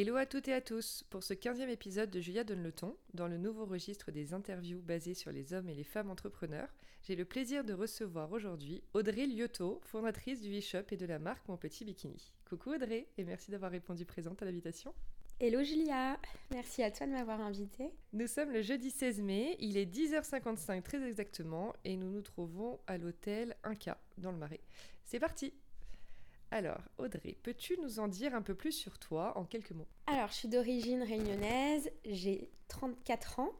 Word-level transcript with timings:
Hello 0.00 0.16
à 0.16 0.24
toutes 0.24 0.48
et 0.48 0.54
à 0.54 0.62
tous 0.62 1.04
Pour 1.10 1.22
ce 1.22 1.34
15e 1.34 1.68
épisode 1.68 2.08
de 2.08 2.20
Julia 2.20 2.42
Donne 2.42 2.62
le 2.62 2.72
ton, 2.72 2.96
dans 3.12 3.28
le 3.28 3.36
nouveau 3.36 3.66
registre 3.66 4.10
des 4.10 4.32
interviews 4.32 4.80
basées 4.80 5.12
sur 5.12 5.30
les 5.30 5.52
hommes 5.52 5.68
et 5.68 5.74
les 5.74 5.84
femmes 5.84 6.08
entrepreneurs, 6.08 6.70
j'ai 7.02 7.14
le 7.16 7.26
plaisir 7.26 7.64
de 7.64 7.74
recevoir 7.74 8.32
aujourd'hui 8.32 8.82
Audrey 8.94 9.26
Liotto, 9.26 9.78
fondatrice 9.84 10.40
du 10.40 10.58
e-shop 10.58 10.84
et 10.90 10.96
de 10.96 11.04
la 11.04 11.18
marque 11.18 11.46
Mon 11.48 11.58
Petit 11.58 11.84
Bikini. 11.84 12.32
Coucou 12.48 12.72
Audrey 12.72 13.08
et 13.18 13.24
merci 13.24 13.50
d'avoir 13.50 13.72
répondu 13.72 14.06
présente 14.06 14.40
à 14.40 14.46
l'invitation. 14.46 14.94
Hello 15.38 15.62
Julia, 15.62 16.18
merci 16.50 16.82
à 16.82 16.90
toi 16.90 17.06
de 17.06 17.12
m'avoir 17.12 17.42
invitée. 17.42 17.90
Nous 18.14 18.26
sommes 18.26 18.52
le 18.52 18.62
jeudi 18.62 18.90
16 18.90 19.20
mai, 19.20 19.58
il 19.60 19.76
est 19.76 19.84
10h55 19.84 20.80
très 20.80 21.06
exactement 21.06 21.74
et 21.84 21.98
nous 21.98 22.08
nous 22.08 22.22
trouvons 22.22 22.80
à 22.86 22.96
l'hôtel 22.96 23.54
Inca 23.64 24.00
dans 24.16 24.32
le 24.32 24.38
Marais. 24.38 24.60
C'est 25.04 25.20
parti 25.20 25.52
alors, 26.52 26.80
Audrey, 26.98 27.36
peux-tu 27.42 27.78
nous 27.80 28.00
en 28.00 28.08
dire 28.08 28.34
un 28.34 28.42
peu 28.42 28.54
plus 28.54 28.72
sur 28.72 28.98
toi 28.98 29.38
en 29.38 29.44
quelques 29.44 29.70
mots? 29.70 29.86
Alors, 30.06 30.28
je 30.28 30.34
suis 30.34 30.48
d'origine 30.48 31.02
réunionnaise, 31.02 31.90
j'ai 32.04 32.50
34 32.68 33.38
ans. 33.38 33.52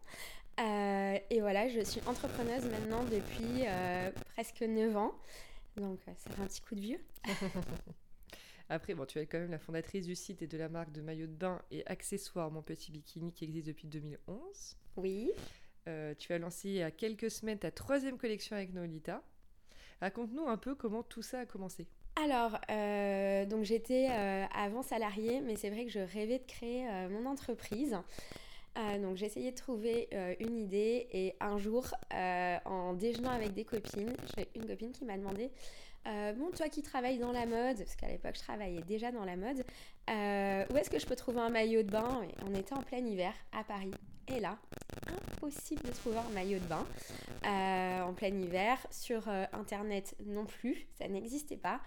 Euh, 0.59 1.19
et 1.31 1.41
voilà, 1.41 1.69
je 1.69 1.81
suis 1.81 2.01
entrepreneuse 2.07 2.65
maintenant 2.67 3.05
depuis 3.05 3.65
euh, 3.67 4.11
presque 4.35 4.63
9 4.63 4.97
ans. 4.97 5.15
Donc, 5.77 6.01
euh, 6.09 6.13
ça 6.17 6.31
fait 6.31 6.43
un 6.43 6.47
petit 6.47 6.61
coup 6.61 6.75
de 6.75 6.81
vieux. 6.81 7.01
Après, 8.69 8.95
bon, 8.95 9.07
tu 9.07 9.21
es 9.21 9.27
quand 9.27 9.39
même 9.39 9.53
la 9.53 9.59
fondatrice 9.61 10.07
du 10.07 10.17
site 10.17 10.43
et 10.43 10.49
de 10.49 10.59
la 10.59 10.69
marque 10.69 10.91
de 10.91 11.01
maillots 11.01 11.29
de 11.29 11.33
bain 11.33 11.63
et 11.71 11.87
accessoires 11.87 12.51
Mon 12.51 12.63
Petit 12.63 12.91
Bikini 12.91 13.33
qui 13.33 13.45
existe 13.45 13.69
depuis 13.69 13.87
2011. 13.87 14.77
Oui. 14.97 15.31
tu 16.19 16.33
as 16.33 16.39
lancé 16.39 16.69
il 16.69 16.75
y 16.75 16.83
a 16.83 16.91
quelques 16.91 17.31
semaines 17.31 17.59
ta 17.59 17.71
troisième 17.71 18.19
collection 18.19 18.57
avec 18.57 18.73
Nolita. 18.73 19.23
Raconte-nous 20.01 20.47
un 20.47 20.57
peu 20.57 20.75
comment 20.75 21.03
tout 21.03 21.23
ça 21.23 21.41
a 21.41 21.47
commencé. 21.47 21.89
Alors, 22.17 22.59
euh, 22.71 23.47
donc 23.47 23.65
j'étais 23.65 24.09
euh, 24.11 24.45
avant 24.55 24.83
salariée, 24.83 25.41
mais 25.41 25.57
c'est 25.57 25.71
vrai 25.71 25.85
que 25.85 25.91
je 25.91 26.01
rêvais 26.01 26.39
de 26.39 26.47
créer 26.47 26.87
euh, 26.89 27.09
mon 27.09 27.27
entreprise. 27.27 27.97
donc 29.03 29.17
essayé 29.23 29.51
de 29.51 29.57
trouver 29.57 30.09
une 30.39 30.57
idée 30.57 31.07
et 31.13 31.35
un 31.41 31.59
jour, 31.59 31.87
en 32.65 32.95
déjeunant 32.95 33.31
avec 33.31 33.53
des 33.53 33.65
copines, 33.65 34.15
j'ai 34.37 34.49
une 34.55 34.67
copine 34.67 34.93
qui 34.93 35.05
m'a 35.05 35.17
demandé 35.17 35.51
Bon, 36.07 36.51
toi 36.57 36.69
qui 36.69 36.83
travailles 36.83 37.19
dans 37.19 37.33
la 37.33 37.47
mode, 37.47 37.79
parce 37.79 37.97
qu'à 37.97 38.09
l'époque 38.09 38.37
je 38.37 38.41
travaillais 38.41 38.83
déjà 38.83 39.13
dans 39.13 39.25
la 39.25 39.37
mode, 39.37 39.65
où 40.09 40.77
est-ce 40.77 40.91
que 40.91 40.99
je 40.99 41.07
peux 41.07 41.17
trouver 41.17 41.41
un 41.41 41.51
maillot 41.51 41.83
de 41.83 41.91
bain? 41.91 42.23
On 42.47 42.55
était 42.55 42.75
en 42.75 42.83
plein 42.83 43.05
hiver 43.05 43.35
à 43.53 43.65
Paris. 43.65 43.93
Et 44.35 44.41
là, 44.41 44.57
impossible 45.33 45.83
de 45.83 45.91
trouver 45.91 46.19
un 46.19 46.35
maillot 46.35 46.59
de 46.59 46.67
bain 46.67 46.87
en 48.05 48.13
plein 48.13 48.29
hiver. 48.29 48.79
Sur 48.91 49.29
internet 49.53 50.15
non 50.27 50.45
plus, 50.45 50.87
ça 50.99 51.09
n'existait 51.09 51.57
pas. 51.57 51.81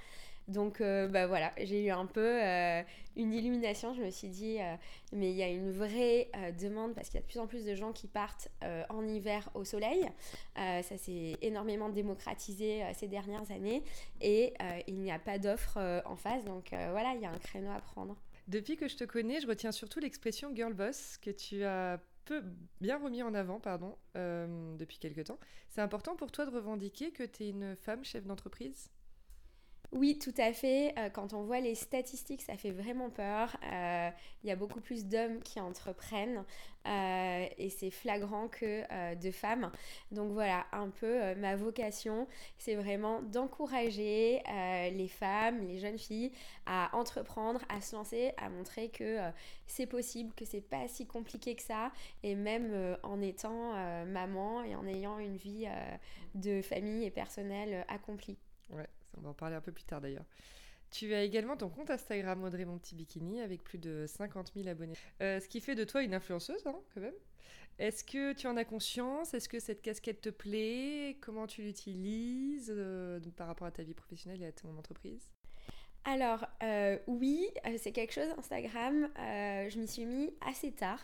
Donc 0.47 0.81
euh, 0.81 1.07
bah 1.07 1.25
voilà, 1.25 1.53
j'ai 1.57 1.85
eu 1.85 1.89
un 1.89 2.05
peu 2.05 2.43
euh, 2.43 2.81
une 3.15 3.33
illumination. 3.33 3.93
Je 3.93 4.01
me 4.01 4.09
suis 4.09 4.27
dit, 4.27 4.57
euh, 4.59 4.75
mais 5.13 5.31
il 5.31 5.37
y 5.37 5.43
a 5.43 5.47
une 5.47 5.71
vraie 5.71 6.29
demande 6.59 6.93
parce 6.93 7.09
qu'il 7.09 7.15
y 7.15 7.19
a 7.19 7.21
de 7.21 7.27
plus 7.27 7.39
en 7.39 7.47
plus 7.47 7.65
de 7.65 7.75
gens 7.75 7.93
qui 7.93 8.07
partent 8.07 8.49
en 8.89 9.05
hiver 9.07 9.49
au 9.53 9.63
soleil. 9.63 10.09
ça 10.55 10.97
s'est 10.97 11.37
énormément 11.41 11.89
démocratisé 11.89 12.83
ces 12.93 13.07
dernières 13.07 13.51
années 13.51 13.83
et 14.21 14.53
il 14.87 14.95
n'y 14.95 15.11
a 15.11 15.19
pas 15.19 15.37
d'offre 15.37 15.77
en 16.05 16.15
face. 16.15 16.43
Donc 16.43 16.69
voilà, 16.69 17.13
il 17.15 17.21
y 17.21 17.25
a 17.25 17.31
un 17.31 17.37
créneau 17.37 17.71
à 17.71 17.79
prendre. 17.79 18.15
Depuis 18.47 18.75
que 18.75 18.89
je 18.89 18.97
te 18.97 19.05
connais, 19.05 19.39
je 19.39 19.47
retiens 19.47 19.71
surtout 19.71 19.99
l'expression 19.99 20.53
girl 20.53 20.73
boss 20.73 21.17
que 21.21 21.31
tu 21.31 21.63
as 21.63 21.99
peu 22.25 22.43
bien 22.81 22.97
remis 22.97 23.23
en 23.23 23.33
avant 23.33 23.59
pardon, 23.59 23.97
depuis 24.15 24.97
quelques 24.99 25.25
temps. 25.25 25.39
C'est 25.69 25.81
important 25.81 26.15
pour 26.15 26.31
toi 26.31 26.45
de 26.45 26.51
revendiquer 26.51 27.11
que 27.11 27.23
tu 27.23 27.43
es 27.43 27.49
une 27.49 27.75
femme 27.75 28.03
chef 28.03 28.25
d'entreprise? 28.25 28.89
Oui, 29.93 30.17
tout 30.17 30.33
à 30.37 30.53
fait. 30.53 30.93
Euh, 30.97 31.09
quand 31.09 31.33
on 31.33 31.43
voit 31.43 31.59
les 31.59 31.75
statistiques, 31.75 32.41
ça 32.41 32.57
fait 32.57 32.71
vraiment 32.71 33.11
peur. 33.11 33.55
Euh, 33.71 34.09
il 34.43 34.49
y 34.49 34.51
a 34.51 34.55
beaucoup 34.55 34.81
plus 34.81 35.05
d'hommes 35.05 35.39
qui 35.41 35.59
entreprennent 35.59 36.43
euh, 36.87 37.45
et 37.57 37.69
c'est 37.69 37.91
flagrant 37.91 38.47
que 38.47 39.13
de 39.15 39.31
femmes. 39.31 39.71
Donc 40.11 40.31
voilà, 40.31 40.65
un 40.71 40.89
peu 40.89 41.35
ma 41.35 41.55
vocation, 41.55 42.27
c'est 42.57 42.75
vraiment 42.75 43.21
d'encourager 43.21 44.41
les 44.91 45.07
femmes, 45.07 45.65
les 45.65 45.77
jeunes 45.77 45.99
filles 45.99 46.31
à 46.65 46.89
entreprendre, 46.93 47.61
à 47.69 47.79
se 47.79 47.95
lancer, 47.95 48.33
à 48.37 48.49
montrer 48.49 48.89
que 48.89 49.19
c'est 49.65 49.85
possible, 49.85 50.33
que 50.35 50.43
c'est 50.43 50.61
pas 50.61 50.87
si 50.87 51.05
compliqué 51.05 51.55
que 51.55 51.61
ça 51.63 51.91
et 52.23 52.35
même 52.35 52.97
en 53.03 53.21
étant 53.21 53.73
maman 54.05 54.63
et 54.63 54.75
en 54.75 54.85
ayant 54.85 55.19
une 55.19 55.37
vie 55.37 55.67
de 56.35 56.61
famille 56.61 57.05
et 57.05 57.11
personnelle 57.11 57.85
accomplie. 57.87 58.37
Ouais, 58.71 58.89
on 59.17 59.21
va 59.21 59.29
en 59.29 59.33
parler 59.33 59.55
un 59.55 59.61
peu 59.61 59.71
plus 59.71 59.83
tard 59.83 60.01
d'ailleurs. 60.01 60.25
Tu 60.93 61.11
as 61.15 61.23
également 61.23 61.57
ton 61.57 61.69
compte 61.69 61.89
Instagram 61.89 62.43
Audrey 62.43 62.65
Mon 62.65 62.77
Petit 62.77 62.93
Bikini 62.93 63.41
avec 63.41 63.63
plus 63.63 63.79
de 63.79 64.05
50 64.05 64.51
000 64.55 64.67
abonnés. 64.67 64.93
Euh, 65.23 65.39
ce 65.39 65.47
qui 65.47 65.59
fait 65.59 65.73
de 65.73 65.83
toi 65.83 66.03
une 66.03 66.13
influenceuse, 66.13 66.61
hein, 66.67 66.75
quand 66.93 67.01
même. 67.01 67.15
Est-ce 67.79 68.03
que 68.03 68.33
tu 68.33 68.45
en 68.45 68.55
as 68.57 68.63
conscience? 68.63 69.33
Est-ce 69.33 69.49
que 69.49 69.59
cette 69.59 69.81
casquette 69.81 70.21
te 70.21 70.29
plaît? 70.29 71.17
Comment 71.19 71.47
tu 71.47 71.63
l'utilises 71.63 72.71
euh, 72.71 73.19
par 73.35 73.47
rapport 73.47 73.65
à 73.65 73.71
ta 73.71 73.81
vie 73.81 73.95
professionnelle 73.95 74.43
et 74.43 74.45
à 74.45 74.51
ton 74.51 74.77
entreprise? 74.77 75.27
Alors 76.05 76.45
euh, 76.61 76.99
oui, 77.07 77.49
c'est 77.79 77.91
quelque 77.91 78.13
chose 78.13 78.29
Instagram. 78.37 79.09
je 79.17 79.79
m'y 79.79 79.87
suis 79.87 80.05
mis 80.05 80.31
assez 80.45 80.71
tard 80.71 81.03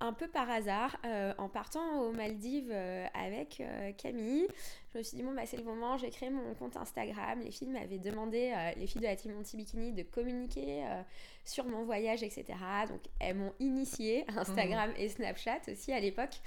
un 0.00 0.12
peu 0.12 0.28
par 0.28 0.50
hasard, 0.50 0.98
en 1.38 1.48
partant 1.48 2.02
aux 2.02 2.12
Maldives 2.12 2.72
avec 3.14 3.62
Camille. 3.96 4.48
Je 4.92 4.98
me 4.98 5.02
suis 5.04 5.16
dit, 5.16 5.22
bon, 5.22 5.32
bah, 5.32 5.46
c'est 5.46 5.56
le 5.56 5.62
moment, 5.62 5.96
j'ai 5.98 6.10
créé 6.10 6.30
mon 6.30 6.52
compte 6.54 6.76
Instagram. 6.76 7.40
Les 7.40 7.52
filles 7.52 7.68
m'avaient 7.68 7.98
demandé, 7.98 8.52
euh, 8.52 8.72
les 8.76 8.88
filles 8.88 9.00
de 9.00 9.06
la 9.06 9.14
Team 9.14 9.32
Monty 9.34 9.56
Bikini, 9.56 9.92
de 9.92 10.02
communiquer 10.02 10.84
euh, 10.84 11.02
sur 11.44 11.64
mon 11.64 11.84
voyage, 11.84 12.24
etc. 12.24 12.44
Donc, 12.88 13.00
elles 13.20 13.36
m'ont 13.36 13.52
initié 13.60 14.24
Instagram 14.36 14.92
et 14.96 15.08
Snapchat 15.08 15.60
aussi 15.70 15.92
à 15.92 16.00
l'époque. 16.00 16.40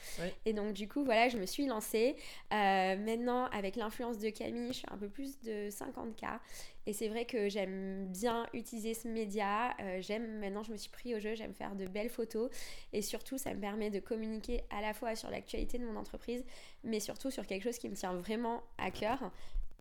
Et 0.45 0.51
donc, 0.51 0.73
du 0.73 0.89
coup, 0.89 1.05
voilà, 1.05 1.29
je 1.29 1.37
me 1.37 1.45
suis 1.45 1.67
lancée. 1.67 2.17
Euh, 2.51 2.97
maintenant, 2.97 3.45
avec 3.45 3.77
l'influence 3.77 4.17
de 4.17 4.29
Camille, 4.29 4.73
je 4.73 4.79
suis 4.79 4.87
un 4.91 4.97
peu 4.97 5.07
plus 5.07 5.39
de 5.41 5.69
50K. 5.69 6.39
Et 6.85 6.91
c'est 6.91 7.07
vrai 7.07 7.23
que 7.23 7.47
j'aime 7.47 8.07
bien 8.07 8.45
utiliser 8.51 8.93
ce 8.93 9.07
média. 9.07 9.73
j'aime, 10.01 10.39
maintenant, 10.39 10.63
je 10.63 10.73
me 10.73 10.75
suis 10.75 10.89
pris 10.89 11.15
au 11.15 11.19
jeu, 11.21 11.33
j'aime 11.33 11.53
faire 11.53 11.75
de 11.75 11.85
belles 11.85 12.09
photos. 12.09 12.49
Et 12.91 13.01
surtout, 13.01 13.37
ça 13.37 13.53
me 13.53 13.61
permet 13.61 13.89
de 13.89 14.01
communiquer 14.01 14.65
à 14.69 14.81
la 14.81 14.93
fois 14.93 15.15
sur 15.15 15.29
l'actualité 15.29 15.77
de 15.77 15.85
mon 15.85 15.95
entreprise, 15.95 16.43
mais 16.83 16.99
surtout 16.99 17.31
sur 17.31 17.45
quelque 17.45 17.63
chose 17.63 17.77
qui 17.77 17.89
me 17.89 17.95
tient 17.95 18.13
vraiment 18.13 18.61
à 18.77 18.91
cœur. 18.91 19.31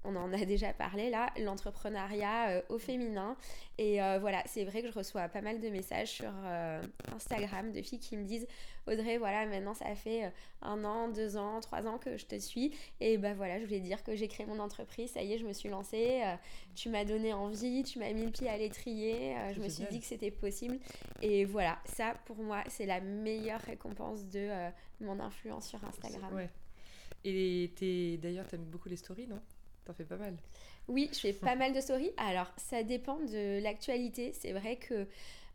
On 0.05 0.17
en 0.17 0.33
a 0.33 0.45
déjà 0.45 0.73
parlé 0.73 1.11
là, 1.11 1.33
l'entrepreneuriat 1.39 2.51
euh, 2.51 2.63
au 2.69 2.79
féminin. 2.79 3.37
Et 3.79 4.03
euh, 4.03 4.19
voilà, 4.21 4.43
c'est 4.47 4.65
vrai 4.65 4.83
que 4.83 4.89
je 4.89 4.95
reçois 4.95 5.29
pas 5.29 5.43
mal 5.43 5.61
de 5.61 5.69
messages 5.69 6.11
sur 6.11 6.33
euh, 6.45 6.83
Instagram 7.15 7.73
de 7.73 7.81
filles 7.83 8.01
qui 8.01 8.17
me 8.17 8.25
disent 8.25 8.47
Audrey, 8.89 9.17
voilà, 9.17 9.47
maintenant 9.47 9.75
ça 9.75 9.94
fait 9.94 10.32
un 10.61 10.85
an, 10.85 11.09
deux 11.09 11.37
ans, 11.37 11.61
trois 11.61 11.87
ans 11.87 11.99
que 11.99 12.17
je 12.17 12.26
te 12.26 12.37
suis. 12.37 12.73
Et 13.00 13.17
bah 13.17 13.32
voilà, 13.35 13.61
je 13.61 13.65
voulais 13.65 13.79
dire 13.79 14.03
que 14.03 14.17
j'ai 14.17 14.26
créé 14.26 14.44
mon 14.44 14.59
entreprise, 14.59 15.12
ça 15.12 15.23
y 15.23 15.35
est, 15.35 15.38
je 15.38 15.47
me 15.47 15.53
suis 15.53 15.69
lancée. 15.69 16.21
tu 16.75 16.88
m'as 16.88 17.05
donné 17.05 17.32
envie, 17.32 17.85
tu 17.85 18.00
m'as 18.00 18.12
mis 18.12 18.25
le 18.25 18.32
pied 18.32 18.49
à 18.49 18.56
l'étrier. 18.56 19.37
je 19.55 19.61
me 19.61 19.69
suis 19.69 19.85
dit 19.85 20.00
que 20.00 20.06
c'était 20.06 20.32
possible. 20.32 20.81
Et 21.23 21.44
voilà, 21.44 21.79
ça 21.85 22.15
pour 22.25 22.38
moi, 22.38 22.65
c'est 22.67 22.87
la 22.87 23.00
meilleure 23.00 23.61
récompense 23.61 24.26
de 24.26 24.50
mon 25.00 25.21
influence 25.21 25.69
sur 25.69 25.82
Instagram. 25.85 26.49
Et 27.25 28.19
d'ailleurs, 28.21 28.47
tu 28.49 28.57
aimes 28.57 28.65
beaucoup 28.65 28.89
les 28.89 28.97
stories, 28.97 29.27
non? 29.27 29.41
T'en 29.85 29.95
fais 29.95 30.05
pas 30.05 30.17
mal. 30.17 30.37
Oui, 30.89 31.09
je 31.13 31.19
fais 31.19 31.33
pas 31.33 31.57
mal 31.57 31.73
de 31.73 31.81
stories. 31.81 32.13
Alors, 32.17 32.53
ça 32.57 32.83
dépend 32.83 33.19
de 33.19 33.63
l'actualité. 33.63 34.33
C'est 34.33 34.53
vrai 34.53 34.77
que, 34.77 35.07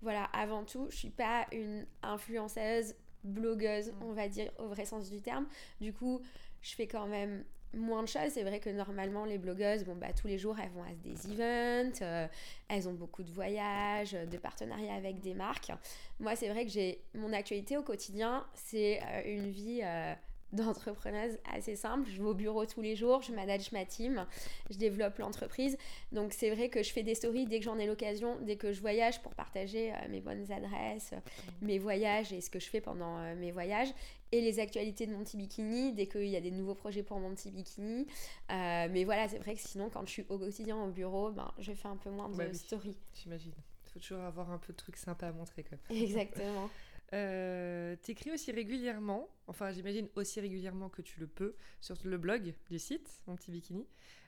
voilà, 0.02 0.25
avant 0.25 0.64
tout, 0.64 0.88
je 0.90 0.96
suis 0.96 1.10
pas 1.10 1.46
une 1.52 1.86
influenceuse, 2.04 2.96
blogueuse, 3.24 3.90
mm. 3.90 4.04
on 4.04 4.14
va 4.14 4.28
dire, 4.28 4.52
au 4.60 4.68
vrai 4.68 4.86
sens 4.86 5.10
du 5.10 5.22
terme. 5.22 5.48
Du 5.81 5.94
coup, 5.94 6.22
je 6.62 6.75
fais 6.75 6.88
quand 6.88 7.08
même 7.08 7.44
moins 7.74 8.04
de 8.04 8.08
choses. 8.08 8.31
C'est 8.31 8.44
vrai 8.44 8.60
que 8.60 8.69
normalement, 8.69 9.25
les 9.25 9.38
blogueuses, 9.38 9.84
bon, 9.84 9.96
bah, 9.96 10.14
tous 10.14 10.28
les 10.28 10.38
jours, 10.38 10.58
elles 10.60 10.72
vont 10.72 10.84
à 10.84 10.94
des 11.04 11.31
events, 11.31 12.02
euh, 12.02 12.28
elles 12.69 12.88
ont 12.88 12.94
beaucoup 12.94 13.24
de 13.24 13.31
voyages, 13.31 14.14
de 14.14 14.38
partenariats 14.38 14.96
avec 14.96 15.19
des 15.19 15.34
marques. 15.34 15.72
Moi, 16.19 16.36
c'est 16.36 16.50
vrai 16.50 16.66
que 16.66 16.72
j'ai 16.72 17.02
mon 17.14 17.34
actualité 17.34 17.78
au 17.78 17.84
quotidien, 17.84 18.46
c'est 18.54 19.02
euh, 19.02 19.22
une 19.25 19.50
vie. 19.50 19.81
Euh, 19.84 20.14
d'entrepreneuse 20.53 21.38
assez 21.53 21.75
simple. 21.75 22.09
Je 22.09 22.21
vais 22.21 22.27
au 22.29 22.33
bureau 22.33 22.65
tous 22.65 22.81
les 22.81 22.95
jours, 22.95 23.21
je 23.21 23.31
manage 23.33 23.71
ma 23.71 23.85
team, 23.85 24.25
je 24.69 24.77
développe 24.77 25.17
l'entreprise. 25.17 25.77
Donc 26.11 26.33
c'est 26.33 26.49
vrai 26.49 26.69
que 26.69 26.83
je 26.83 26.91
fais 26.91 27.03
des 27.03 27.15
stories 27.15 27.45
dès 27.45 27.59
que 27.59 27.65
j'en 27.65 27.77
ai 27.77 27.85
l'occasion, 27.85 28.38
dès 28.41 28.55
que 28.55 28.71
je 28.71 28.79
voyage 28.81 29.21
pour 29.21 29.33
partager 29.35 29.91
euh, 29.94 29.95
mes 30.09 30.21
bonnes 30.21 30.51
adresses, 30.51 31.13
mes 31.61 31.79
voyages 31.79 32.31
et 32.33 32.41
ce 32.41 32.49
que 32.49 32.59
je 32.59 32.69
fais 32.69 32.81
pendant 32.81 33.17
euh, 33.19 33.35
mes 33.35 33.51
voyages. 33.51 33.89
Et 34.33 34.41
les 34.41 34.59
actualités 34.59 35.07
de 35.07 35.13
mon 35.13 35.23
petit 35.23 35.38
bikini, 35.38 35.94
dès 35.94 36.05
qu'il 36.07 36.27
y 36.27 36.35
a 36.35 36.41
des 36.41 36.51
nouveaux 36.51 36.75
projets 36.75 37.01
pour 37.03 37.17
mon 37.19 37.33
petit 37.33 37.49
bikini. 37.49 38.05
Euh, 38.51 38.88
mais 38.91 39.05
voilà, 39.05 39.27
c'est 39.29 39.38
vrai 39.39 39.55
que 39.55 39.61
sinon, 39.61 39.89
quand 39.89 40.05
je 40.05 40.11
suis 40.11 40.25
au 40.27 40.38
quotidien 40.38 40.75
au 40.83 40.89
bureau, 40.89 41.31
ben, 41.31 41.49
je 41.59 41.71
fais 41.71 41.88
un 41.88 41.95
peu 41.95 42.09
moins 42.09 42.27
de 42.27 42.35
Bah 42.35 42.44
oui. 42.49 42.57
stories. 42.57 42.97
J'imagine. 43.13 43.53
Il 43.85 43.89
faut 43.94 43.99
toujours 43.99 44.19
avoir 44.25 44.51
un 44.51 44.57
peu 44.57 44.73
de 44.73 44.77
trucs 44.77 44.97
sympas 44.97 45.27
à 45.29 45.31
montrer 45.31 45.63
quand 45.63 45.77
même. 45.89 46.01
Exactement. 46.03 46.69
Euh, 47.13 47.95
T'écris 47.95 48.31
aussi 48.31 48.51
régulièrement, 48.51 49.30
enfin 49.48 49.71
j'imagine 49.71 50.09
aussi 50.15 50.42
régulièrement 50.42 50.89
que 50.89 51.01
tu 51.01 51.19
le 51.19 51.27
peux, 51.27 51.56
sur 51.80 51.95
le 52.04 52.18
blog 52.18 52.54
du 52.69 52.80
site, 52.80 53.21
Mon 53.27 53.36
Petit 53.36 53.51
Bikini. 53.51 53.88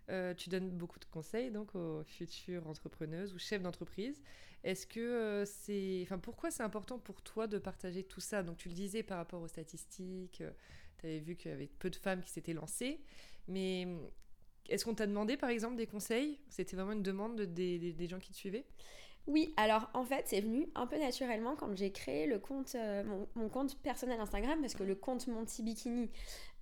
Euh, 0.10 0.34
tu 0.34 0.50
donnes 0.50 0.72
beaucoup 0.72 0.98
de 0.98 1.06
conseils 1.06 1.52
donc 1.52 1.76
aux 1.76 2.04
futures 2.04 2.68
entrepreneuses 2.68 3.34
ou 3.34 3.38
chefs 3.40 3.62
d'entreprise. 3.62 4.22
Est-ce 4.64 4.88
que 4.88 5.00
euh, 5.00 5.46
c'est, 5.46 6.00
enfin 6.04 6.18
pourquoi 6.20 6.52
c'est 6.52 6.64
important 6.64 7.00
pour 7.00 7.22
toi 7.22 7.48
de 7.48 7.58
partager 7.60 8.04
tout 8.04 8.22
ça? 8.22 8.44
Donc 8.44 8.58
tu 8.58 8.70
le 8.70 8.76
disais 8.76 9.04
par 9.04 9.18
rapport 9.18 9.42
aux 9.42 9.48
statistiques, 9.48 10.42
tu 11.00 11.06
avais 11.06 11.20
vu 11.20 11.36
qu'il 11.36 11.52
y 11.52 11.54
avait 11.54 11.68
peu 11.68 11.90
de 11.90 11.96
femmes 11.98 12.22
qui 12.22 12.30
s'étaient 12.32 12.54
lancées, 12.54 13.02
mais 13.48 13.88
est-ce 14.70 14.86
qu'on 14.86 14.96
t'a 14.96 15.08
demandé 15.08 15.38
par 15.38 15.50
exemple 15.50 15.76
des 15.76 15.88
conseils? 15.88 16.40
C'était 16.50 16.76
vraiment 16.76 16.94
une 16.94 17.04
demande 17.04 17.36
de- 17.38 17.46
des, 17.46 17.80
des- 17.80 17.94
des 17.94 18.08
gens 18.08 18.20
qui 18.20 18.32
te 18.32 18.38
suivaient? 18.38 18.66
Oui, 19.30 19.54
alors 19.58 19.92
en 19.94 20.04
fait, 20.04 20.24
c'est 20.26 20.42
venu 20.42 20.68
un 20.74 20.88
peu 20.88 20.98
naturellement 20.98 21.56
quand 21.56 21.76
j'ai 21.76 21.92
créé 21.92 22.26
le 22.26 22.40
compte, 22.40 22.74
euh, 22.74 23.04
mon, 23.04 23.28
mon 23.36 23.48
compte 23.48 23.78
personnel 23.78 24.20
Instagram, 24.20 24.60
parce 24.60 24.74
que 24.74 24.82
le 24.82 24.96
compte 24.96 25.28
Monty 25.28 25.62
Bikini, 25.62 26.10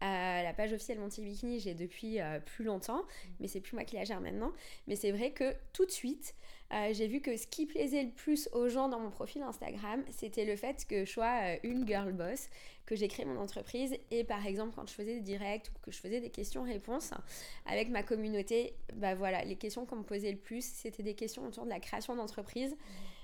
euh, 0.04 0.44
la 0.44 0.54
page 0.54 0.74
officielle 0.74 1.00
Monty 1.00 1.22
Bikini, 1.22 1.60
j'ai 1.60 1.74
depuis 1.74 2.20
euh, 2.20 2.40
plus 2.40 2.64
longtemps, 2.66 3.04
mais 3.40 3.48
c'est 3.48 3.62
plus 3.62 3.76
moi 3.76 3.84
qui 3.84 3.96
la 3.96 4.04
gère 4.04 4.22
maintenant. 4.22 4.52
Mais 4.88 4.96
c'est 4.96 5.12
vrai 5.12 5.32
que 5.32 5.56
tout 5.74 5.86
de 5.86 5.92
suite, 5.92 6.36
euh, 6.74 6.90
j'ai 6.92 7.08
vu 7.08 7.22
que 7.22 7.38
ce 7.38 7.48
qui 7.48 7.66
plaisait 7.66 8.04
le 8.04 8.10
plus 8.10 8.50
aux 8.52 8.68
gens 8.68 8.90
dans 8.90 9.00
mon 9.00 9.10
profil 9.10 9.42
Instagram, 9.42 10.04
c'était 10.12 10.44
le 10.44 10.58
fait 10.58 10.86
que 10.88 11.06
je 11.06 11.12
sois 11.12 11.40
euh, 11.44 11.58
une 11.64 11.88
girl 11.88 12.12
boss, 12.12 12.50
que 12.86 12.96
j'ai 12.96 13.08
créé 13.08 13.26
mon 13.26 13.40
entreprise, 13.40 13.96
et 14.12 14.26
par 14.26 14.46
exemple 14.46 14.74
quand 14.76 14.88
je 14.88 14.94
faisais 14.94 15.16
des 15.16 15.22
directs 15.22 15.72
ou 15.76 15.80
que 15.86 15.92
je 15.92 15.98
faisais 15.98 16.20
des 16.20 16.30
questions-réponses 16.30 17.12
avec 17.66 17.90
ma 17.90 18.04
communauté, 18.04 18.74
bah 18.96 19.16
voilà, 19.16 19.46
les 19.46 19.56
questions 19.56 19.86
qu'on 19.86 19.98
me 19.98 20.04
posait 20.04 20.32
le 20.32 20.38
plus, 20.38 20.64
c'était 20.66 21.04
des 21.04 21.16
questions 21.16 21.46
autour 21.46 21.64
de 21.64 21.70
la 21.70 21.80
création 21.80 22.16
d'entreprise. 22.16 22.76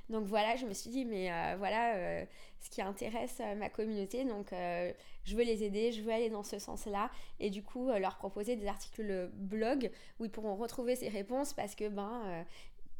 Donc 0.10 0.26
voilà, 0.26 0.56
je 0.56 0.66
me 0.66 0.74
suis 0.74 0.90
dit, 0.90 1.06
mais 1.06 1.32
euh, 1.32 1.56
voilà 1.58 1.96
euh, 1.96 2.26
ce 2.60 2.70
qui 2.70 2.82
intéresse 2.82 3.38
euh, 3.40 3.56
ma 3.56 3.70
communauté, 3.70 4.26
donc 4.26 4.52
je 4.52 5.36
veux 5.36 5.44
les 5.44 5.64
aider, 5.64 5.92
je 5.92 6.02
veux 6.02 6.12
aller 6.12 6.30
dans 6.30 6.44
ce 6.44 6.60
sens-là, 6.60 7.10
et 7.40 7.50
du 7.50 7.64
coup 7.64 7.90
leur 7.92 8.18
proposer 8.18 8.56
des 8.56 8.68
articles 8.68 9.30
blog 9.34 9.92
où 10.20 10.26
ils 10.26 10.32
pourront 10.32 10.56
retrouver 10.56 10.96
ces 10.96 11.10
réponses 11.10 11.54
parce 11.54 11.76
que 11.76 11.88
ben 11.88 12.46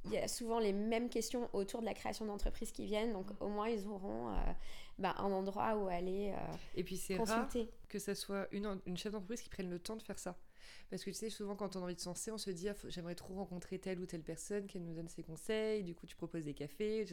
il 0.06 0.12
y 0.12 0.18
a 0.18 0.28
souvent 0.28 0.60
les 0.60 0.74
mêmes 0.74 1.10
questions 1.10 1.50
autour 1.54 1.82
de 1.82 1.86
la 1.86 1.94
création 1.94 2.26
d'entreprise 2.26 2.72
qui 2.72 2.86
viennent, 2.86 3.14
donc 3.14 3.28
au 3.40 3.48
moins 3.48 3.70
ils 3.70 3.88
auront 3.88 4.30
euh, 4.30 4.34
ben, 5.00 5.14
un 5.18 5.32
endroit 5.32 5.76
où 5.76 5.88
aller 5.88 6.34
euh, 6.36 6.56
Et 6.76 6.84
puis 6.84 6.98
c'est 6.98 7.16
rare 7.16 7.48
consulter. 7.48 7.70
que 7.88 8.00
ça 8.00 8.16
soit 8.16 8.48
une, 8.52 8.80
une 8.86 8.98
chef 8.98 9.14
d'entreprise 9.14 9.42
qui 9.42 9.50
prenne 9.50 9.70
le 9.70 9.80
temps 9.80 9.96
de 9.96 10.02
faire 10.02 10.20
ça. 10.20 10.36
Parce 10.94 11.04
que 11.04 11.10
tu 11.10 11.16
sais, 11.16 11.31
souvent 11.31 11.56
quand 11.56 11.75
on 11.75 11.80
a 11.80 11.86
envie 11.86 11.95
de 11.95 12.00
se 12.00 12.06
lancer, 12.06 12.30
on 12.30 12.38
se 12.38 12.51
dit 12.51 12.69
ah, 12.69 12.75
j'aimerais 12.88 13.16
trop 13.16 13.34
rencontrer 13.34 13.80
telle 13.80 14.00
ou 14.00 14.06
telle 14.06 14.22
personne 14.22 14.68
qui 14.68 14.80
nous 14.80 14.94
donne 14.94 15.07
ses 15.07 15.24
conseils. 15.24 15.84
Du 15.84 15.95
coup, 15.95 16.06
tu 16.06 16.16
proposes 16.16 16.44
des 16.44 16.54
cafés. 16.54 17.04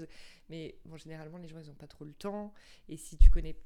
Mais 0.50 0.77
bon, 0.85 0.99
généralement, 0.99 1.38
les 1.38 1.49
gens 1.49 1.59
ils 1.61 1.69
n'ont 1.69 1.73
pas 1.73 1.87
trop 1.87 2.05
le 2.05 2.12
temps. 2.12 2.53
Et 2.91 2.99
si 2.99 3.17
tu 3.17 3.31
connais 3.31 3.56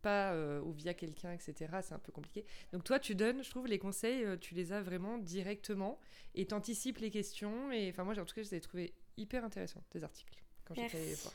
pas 0.00 0.32
euh, 0.32 0.62
ou 0.62 0.72
via 0.72 0.94
quelqu'un, 0.94 1.32
etc., 1.32 1.70
c'est 1.82 1.92
un 1.92 1.98
peu 1.98 2.12
compliqué. 2.12 2.46
Donc 2.72 2.82
toi, 2.82 2.98
tu 2.98 3.14
donnes, 3.14 3.44
je 3.44 3.50
trouve, 3.50 3.66
les 3.66 3.78
conseils, 3.78 4.24
euh, 4.24 4.38
tu 4.38 4.54
les 4.54 4.72
as 4.72 4.80
vraiment 4.80 5.18
directement 5.18 6.00
et 6.34 6.46
t'anticipes 6.46 6.96
les 6.96 7.10
questions. 7.10 7.70
Et 7.70 7.90
enfin, 7.90 8.04
moi, 8.04 8.18
en 8.18 8.24
tout 8.24 8.34
cas, 8.34 8.42
je 8.42 8.48
les 8.48 8.56
ai 8.56 8.60
trouvés 8.62 8.94
hyper 9.18 9.44
intéressants, 9.44 9.84
tes 9.90 10.02
articles, 10.02 10.42
quand 10.64 10.76
j'étais 10.76 10.96
allée 10.96 11.04
les 11.04 11.10
Merci. 11.10 11.24
voir. 11.24 11.34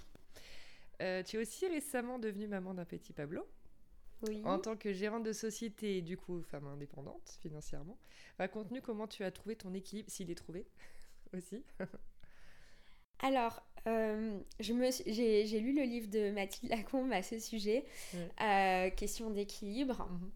Euh, 1.04 1.22
tu 1.22 1.36
es 1.36 1.40
aussi 1.40 1.68
récemment 1.68 2.18
devenue 2.18 2.48
maman 2.48 2.74
d'un 2.74 2.86
petit 2.86 3.14
Pablo. 3.14 3.48
Oui. 4.28 4.42
En 4.46 4.58
tant 4.60 4.76
que 4.78 4.94
gérante 4.94 5.24
de 5.24 5.34
société 5.34 5.98
et 5.98 6.02
du 6.02 6.18
coup 6.18 6.42
femme 6.42 6.68
indépendante 6.68 7.38
financièrement, 7.42 7.98
raconte-nous 8.38 8.82
comment 8.82 9.08
tu 9.08 9.24
as 9.24 9.32
trouvé 9.32 9.56
ton 9.56 9.74
équilibre, 9.74 10.10
s'il 10.10 10.32
est 10.32 10.36
trouvé 10.36 10.66
aussi. 11.34 11.64
Alors, 13.20 13.62
euh, 13.88 14.40
j'ai 14.60 15.60
lu 15.60 15.74
le 15.74 15.84
livre 15.84 16.10
de 16.10 16.32
Mathilde 16.32 16.72
Lacombe 16.72 17.12
à 17.14 17.24
ce 17.24 17.40
sujet, 17.40 17.86
euh, 18.42 18.90
question 18.92 19.30
d'équilibre, 19.30 20.08
Mhm. 20.10 20.32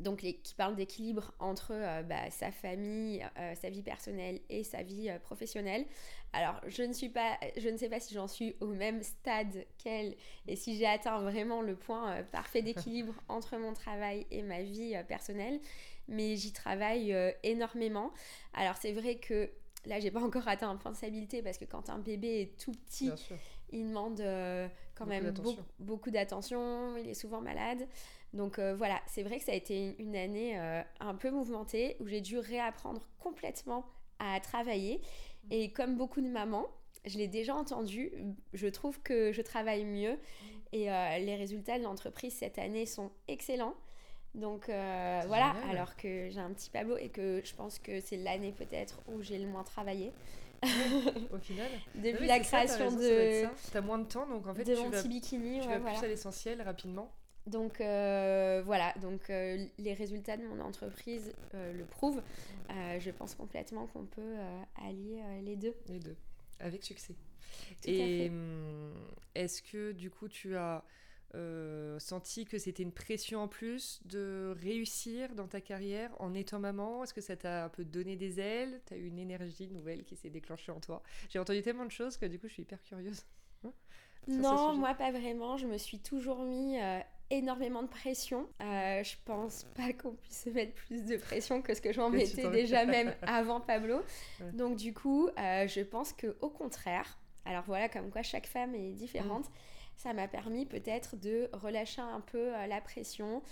Donc 0.00 0.22
les, 0.22 0.34
qui 0.34 0.54
parle 0.54 0.76
d'équilibre 0.76 1.32
entre 1.38 1.72
euh, 1.72 2.02
bah, 2.02 2.30
sa 2.30 2.50
famille, 2.50 3.24
euh, 3.38 3.54
sa 3.54 3.70
vie 3.70 3.82
personnelle 3.82 4.40
et 4.48 4.64
sa 4.64 4.82
vie 4.82 5.08
euh, 5.08 5.18
professionnelle. 5.18 5.84
Alors, 6.32 6.60
je 6.66 6.82
ne 6.82 6.92
suis 6.92 7.08
pas, 7.08 7.38
je 7.56 7.68
ne 7.68 7.76
sais 7.76 7.88
pas 7.88 8.00
si 8.00 8.14
j'en 8.14 8.28
suis 8.28 8.56
au 8.60 8.68
même 8.68 9.02
stade 9.02 9.66
qu'elle 9.78 10.14
et 10.46 10.56
si 10.56 10.76
j'ai 10.76 10.86
atteint 10.86 11.20
vraiment 11.20 11.60
le 11.62 11.74
point 11.74 12.22
parfait 12.30 12.62
d'équilibre 12.62 13.14
entre 13.28 13.56
mon 13.56 13.72
travail 13.72 14.26
et 14.30 14.42
ma 14.42 14.62
vie 14.62 14.94
personnelle, 15.08 15.60
mais 16.06 16.36
j'y 16.36 16.52
travaille 16.52 17.14
énormément. 17.42 18.12
Alors, 18.54 18.76
c'est 18.76 18.92
vrai 18.92 19.16
que 19.16 19.50
Là, 19.86 19.98
j'ai 19.98 20.10
pas 20.10 20.22
encore 20.22 20.46
atteint 20.46 20.68
un 20.68 20.76
point 20.76 20.90
de 20.90 20.96
stabilité 20.98 21.40
parce 21.40 21.56
que 21.56 21.64
quand 21.64 21.88
un 21.88 21.98
bébé 21.98 22.42
est 22.42 22.62
tout 22.62 22.72
petit, 22.72 23.10
il 23.70 23.88
demande 23.88 24.22
quand 24.94 25.06
Beaucoup 25.06 25.08
même 25.08 25.34
beaucoup 25.78 26.10
d'attention, 26.10 26.98
il 26.98 27.08
est 27.08 27.14
souvent 27.14 27.40
malade. 27.40 27.88
Donc 28.32 28.58
euh, 28.58 28.74
voilà, 28.76 29.00
c'est 29.06 29.22
vrai 29.22 29.38
que 29.38 29.44
ça 29.44 29.52
a 29.52 29.56
été 29.56 29.96
une 29.98 30.14
année 30.14 30.58
euh, 30.58 30.82
un 31.00 31.14
peu 31.14 31.30
mouvementée 31.30 31.96
où 32.00 32.06
j'ai 32.06 32.20
dû 32.20 32.38
réapprendre 32.38 33.08
complètement 33.18 33.84
à 34.18 34.38
travailler. 34.40 35.00
Mm. 35.44 35.52
Et 35.52 35.72
comme 35.72 35.96
beaucoup 35.96 36.20
de 36.20 36.28
mamans, 36.28 36.66
je 37.06 37.18
l'ai 37.18 37.28
déjà 37.28 37.54
entendu, 37.54 38.12
je 38.52 38.66
trouve 38.68 39.00
que 39.02 39.32
je 39.32 39.42
travaille 39.42 39.84
mieux 39.84 40.12
Mm. 40.12 40.46
et 40.72 40.90
euh, 40.92 41.18
les 41.18 41.36
résultats 41.36 41.78
de 41.78 41.84
l'entreprise 41.84 42.34
cette 42.34 42.58
année 42.58 42.86
sont 42.86 43.10
excellents. 43.28 43.74
Donc 44.34 44.68
euh, 44.68 45.20
voilà, 45.26 45.52
Génial. 45.54 45.70
alors 45.76 45.96
que 45.96 46.30
j'ai 46.30 46.38
un 46.38 46.52
petit 46.52 46.70
Pablo 46.70 46.96
et 46.96 47.08
que 47.08 47.40
je 47.44 47.52
pense 47.54 47.80
que 47.80 48.00
c'est 48.00 48.16
l'année 48.16 48.52
peut-être 48.52 49.00
où 49.08 49.22
j'ai 49.22 49.38
le 49.38 49.48
moins 49.48 49.64
travaillé. 49.64 50.12
Au 51.32 51.38
final. 51.38 51.68
Depuis 51.96 52.26
la 52.26 52.36
ça, 52.38 52.44
création 52.44 52.84
raison, 52.84 53.00
être 53.00 53.50
de. 53.50 53.70
T'as 53.72 53.80
moins 53.80 53.98
de 53.98 54.04
temps, 54.04 54.28
donc 54.28 54.46
en 54.46 54.54
fait 54.54 54.62
de 54.62 54.74
tu 54.76 54.88
vas, 54.88 55.02
bikini. 55.02 55.60
tu 55.60 55.66
ouais, 55.66 55.72
vas 55.74 55.78
voilà. 55.78 55.98
plus 55.98 56.04
à 56.04 56.08
l'essentiel 56.08 56.62
rapidement. 56.62 57.10
Donc 57.46 57.80
euh, 57.80 58.62
voilà, 58.64 58.92
donc 59.00 59.30
euh, 59.30 59.66
les 59.78 59.94
résultats 59.94 60.36
de 60.36 60.44
mon 60.46 60.60
entreprise 60.60 61.32
euh, 61.54 61.72
le 61.72 61.84
prouvent. 61.84 62.22
Je 62.68 63.10
pense 63.10 63.34
complètement 63.34 63.86
qu'on 63.88 64.04
peut 64.04 64.36
allier 64.76 65.22
les 65.42 65.56
deux. 65.56 65.74
Les 65.88 65.98
deux, 65.98 66.16
avec 66.60 66.84
succès. 66.84 67.14
Tout 67.82 67.90
Et 67.90 68.28
hum, 68.28 68.94
est-ce 69.34 69.62
que 69.62 69.92
du 69.92 70.10
coup 70.10 70.28
tu 70.28 70.56
as 70.56 70.84
senti 71.98 72.44
que 72.44 72.58
c'était 72.58 72.82
une 72.82 72.92
pression 72.92 73.40
en 73.40 73.48
plus 73.48 74.00
de 74.04 74.54
réussir 74.60 75.34
dans 75.34 75.48
ta 75.48 75.60
carrière 75.60 76.10
en 76.20 76.34
étant 76.34 76.60
maman? 76.60 77.02
Est-ce 77.02 77.14
que 77.14 77.20
ça 77.20 77.36
t'a 77.36 77.64
un 77.64 77.68
peu 77.68 77.84
donné 77.84 78.16
des 78.16 78.38
ailes? 78.38 78.80
Tu 78.86 78.94
as 78.94 78.96
eu 78.98 79.06
une 79.06 79.18
énergie 79.18 79.68
nouvelle 79.68 80.04
qui 80.04 80.14
s'est 80.14 80.30
déclenchée 80.30 80.70
en 80.70 80.80
toi? 80.80 81.02
J'ai 81.28 81.38
entendu 81.38 81.62
tellement 81.62 81.86
de 81.86 81.90
choses 81.90 82.16
que 82.16 82.26
du 82.26 82.38
coup 82.38 82.46
je 82.46 82.52
suis 82.52 82.62
hyper 82.62 82.82
curieuse. 82.82 83.24
Hein, 83.64 83.72
Non, 84.28 84.76
moi 84.76 84.94
pas 84.94 85.10
vraiment. 85.10 85.56
Je 85.56 85.66
me 85.66 85.78
suis 85.78 85.98
toujours 85.98 86.44
mis 86.44 86.78
énormément 87.30 87.82
de 87.82 87.88
pression. 87.88 88.46
Euh, 88.60 89.02
je 89.02 89.14
pense 89.24 89.64
pas 89.74 89.92
qu'on 89.92 90.12
puisse 90.12 90.42
se 90.44 90.50
mettre 90.50 90.74
plus 90.74 91.04
de 91.04 91.16
pression 91.16 91.62
que 91.62 91.74
ce 91.74 91.80
que 91.80 91.92
j'en 91.92 92.10
mettais 92.10 92.48
déjà 92.50 92.84
même 92.84 93.14
avant 93.22 93.60
Pablo. 93.60 93.96
Ouais. 94.40 94.52
Donc 94.52 94.76
du 94.76 94.92
coup, 94.92 95.28
euh, 95.38 95.66
je 95.66 95.80
pense 95.80 96.12
que 96.12 96.36
au 96.40 96.50
contraire, 96.50 97.18
alors 97.44 97.64
voilà, 97.66 97.88
comme 97.88 98.10
quoi 98.10 98.22
chaque 98.22 98.46
femme 98.46 98.74
est 98.74 98.92
différente, 98.92 99.46
ça 99.96 100.12
m'a 100.12 100.28
permis 100.28 100.66
peut-être 100.66 101.16
de 101.16 101.48
relâcher 101.52 102.00
un 102.00 102.20
peu 102.20 102.54
euh, 102.54 102.66
la 102.66 102.80
pression, 102.80 103.42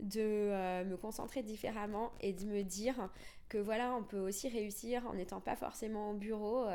de 0.00 0.20
euh, 0.20 0.84
me 0.84 0.96
concentrer 0.96 1.42
différemment 1.42 2.12
et 2.20 2.32
de 2.32 2.44
me 2.44 2.62
dire 2.62 3.10
que 3.48 3.58
voilà, 3.58 3.92
on 3.94 4.04
peut 4.04 4.20
aussi 4.20 4.48
réussir 4.48 5.04
en 5.08 5.14
n'étant 5.14 5.40
pas 5.40 5.56
forcément 5.56 6.10
au 6.10 6.14
bureau. 6.14 6.66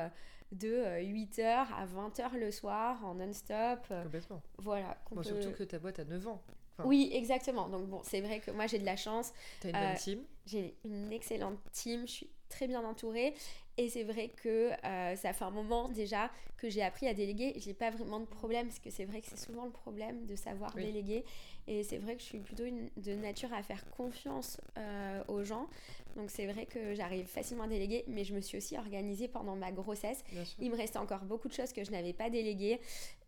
Euh, 0.63 0.99
de 0.99 1.05
8h 1.05 1.43
à 1.75 1.85
20h 1.85 2.37
le 2.37 2.51
soir 2.51 3.03
en 3.05 3.15
non-stop. 3.15 3.79
euh, 3.91 4.03
Complètement. 4.03 4.41
voilà. 4.57 4.97
Bon, 5.11 5.17
peut- 5.17 5.23
Surtout 5.23 5.51
que 5.51 5.63
ta 5.63 5.79
boîte 5.79 5.99
a 5.99 6.05
9 6.05 6.27
ans. 6.27 6.41
enfin- 6.77 6.87
Oui, 6.87 7.09
exactement. 7.13 7.69
Donc 7.69 7.87
bon, 7.87 8.01
c'est 8.03 8.21
vrai 8.21 8.39
que 8.39 8.51
moi 8.51 8.67
j'ai 8.67 8.79
de 8.79 8.85
la 8.85 8.95
chance. 8.95 9.33
Tu 9.61 9.67
as 9.67 9.69
une 9.71 9.75
Euh, 9.75 9.87
bonne 9.89 9.97
team. 9.97 10.19
J'ai 10.45 10.75
une 10.85 11.11
excellente 11.11 11.59
team, 11.71 12.01
je 12.07 12.11
suis 12.11 12.29
très 12.49 12.67
bien 12.67 12.83
entourée. 12.83 13.33
Et 13.77 13.89
c'est 13.89 14.03
vrai 14.03 14.29
que 14.29 14.69
euh, 14.85 15.15
ça 15.15 15.33
fait 15.33 15.45
un 15.45 15.49
moment 15.49 15.89
déjà 15.89 16.29
que 16.57 16.69
j'ai 16.69 16.83
appris 16.83 17.07
à 17.07 17.15
déléguer. 17.15 17.53
J'ai 17.57 17.73
pas 17.73 17.89
vraiment 17.89 18.19
de 18.19 18.25
problème, 18.25 18.67
parce 18.67 18.77
que 18.77 18.91
c'est 18.91 19.05
vrai 19.05 19.19
que 19.19 19.27
c'est 19.27 19.39
souvent 19.39 19.65
le 19.65 19.71
problème 19.71 20.27
de 20.27 20.35
savoir 20.35 20.71
Oui. 20.75 20.83
déléguer. 20.85 21.25
Et 21.65 21.81
c'est 21.83 21.97
vrai 21.97 22.13
que 22.15 22.21
je 22.21 22.25
suis 22.27 22.39
plutôt 22.39 22.65
une- 22.65 22.91
de 22.97 23.15
nature 23.15 23.51
à 23.51 23.63
faire 23.63 23.83
confiance 23.89 24.61
euh, 24.77 25.23
aux 25.27 25.43
gens. 25.43 25.67
Donc 26.15 26.29
c'est 26.29 26.45
vrai 26.45 26.65
que 26.65 26.93
j'arrive 26.93 27.25
facilement 27.25 27.63
à 27.63 27.67
déléguer, 27.67 28.03
mais 28.07 28.23
je 28.23 28.35
me 28.35 28.41
suis 28.41 28.57
aussi 28.57 28.77
organisée 28.77 29.27
pendant 29.27 29.55
ma 29.55 29.71
grossesse. 29.71 30.23
Il 30.59 30.69
me 30.71 30.75
restait 30.75 30.99
encore 30.99 31.25
beaucoup 31.25 31.47
de 31.47 31.53
choses 31.53 31.73
que 31.73 31.83
je 31.83 31.91
n'avais 31.91 32.13
pas 32.13 32.29
déléguées. 32.29 32.79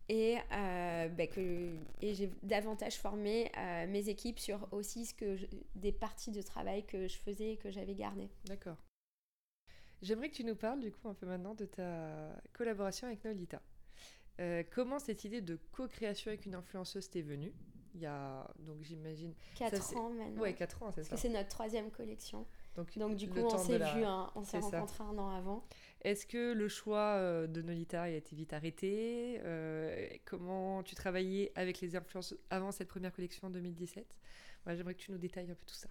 et, 0.08 0.36
bah, 0.50 1.26
que, 1.26 1.74
et 2.00 2.14
j'ai 2.14 2.30
davantage 2.42 2.96
formé 2.96 3.50
mes 3.88 4.08
équipes 4.08 4.38
sur 4.38 4.68
aussi 4.72 5.06
ce 5.06 5.14
que 5.14 5.36
des 5.74 5.92
parties 5.92 6.30
de 6.30 6.42
travail 6.42 6.84
que 6.84 7.08
je 7.08 7.16
faisais 7.18 7.52
et 7.52 7.56
que 7.56 7.70
j'avais 7.70 7.94
gardées. 7.94 8.28
D'accord. 8.44 8.76
J'aimerais 10.02 10.28
que 10.28 10.34
tu 10.34 10.44
nous 10.44 10.54
parles 10.54 10.80
du 10.80 10.92
coup 10.92 11.08
un 11.08 11.14
peu 11.14 11.26
maintenant 11.26 11.54
de 11.54 11.64
ta 11.64 12.28
collaboration 12.52 13.06
avec 13.08 13.24
Nolita. 13.24 13.60
comment 14.70 14.98
cette 14.98 15.24
idée 15.24 15.40
de 15.40 15.58
co-création 15.72 16.28
avec 16.30 16.46
une 16.46 16.54
influenceuse 16.54 17.10
t'est 17.10 17.22
venue? 17.22 17.52
Il 17.94 18.02
y 18.02 18.06
a, 18.06 18.46
donc 18.58 18.82
j'imagine... 18.82 19.32
4 19.56 19.96
ans 19.96 20.10
maintenant. 20.10 20.42
Ouais, 20.42 20.52
4 20.52 20.82
ans, 20.82 20.92
c'est 20.92 21.02
ça. 21.02 21.08
Parce 21.08 21.22
que 21.22 21.28
c'est 21.28 21.32
notre 21.32 21.48
troisième 21.48 21.90
collection. 21.90 22.46
Donc, 22.76 22.96
donc 22.98 23.16
du 23.16 23.28
coup, 23.28 23.40
on 23.40 23.58
s'est 23.58 23.78
vu, 23.78 24.04
on 24.34 24.44
s'est 24.44 24.58
rencontrés 24.58 25.04
un 25.04 25.18
an 25.18 25.30
avant. 25.30 25.64
Est-ce 26.06 26.24
que 26.24 26.52
le 26.52 26.68
choix 26.68 27.14
euh, 27.16 27.48
de 27.48 27.62
Nolita 27.62 28.02
a 28.02 28.08
été 28.08 28.36
vite 28.36 28.52
arrêté 28.52 29.40
euh, 29.44 30.06
Comment 30.24 30.84
tu 30.84 30.94
travaillais 30.94 31.50
avec 31.56 31.80
les 31.80 31.96
influences 31.96 32.32
avant 32.48 32.70
cette 32.70 32.86
première 32.86 33.12
collection 33.12 33.48
en 33.48 33.50
2017 33.50 34.06
J'aimerais 34.68 34.94
que 34.94 35.00
tu 35.00 35.10
nous 35.10 35.18
détailles 35.18 35.50
un 35.50 35.54
peu 35.54 35.64
tout 35.66 35.74
ça. 35.74 35.88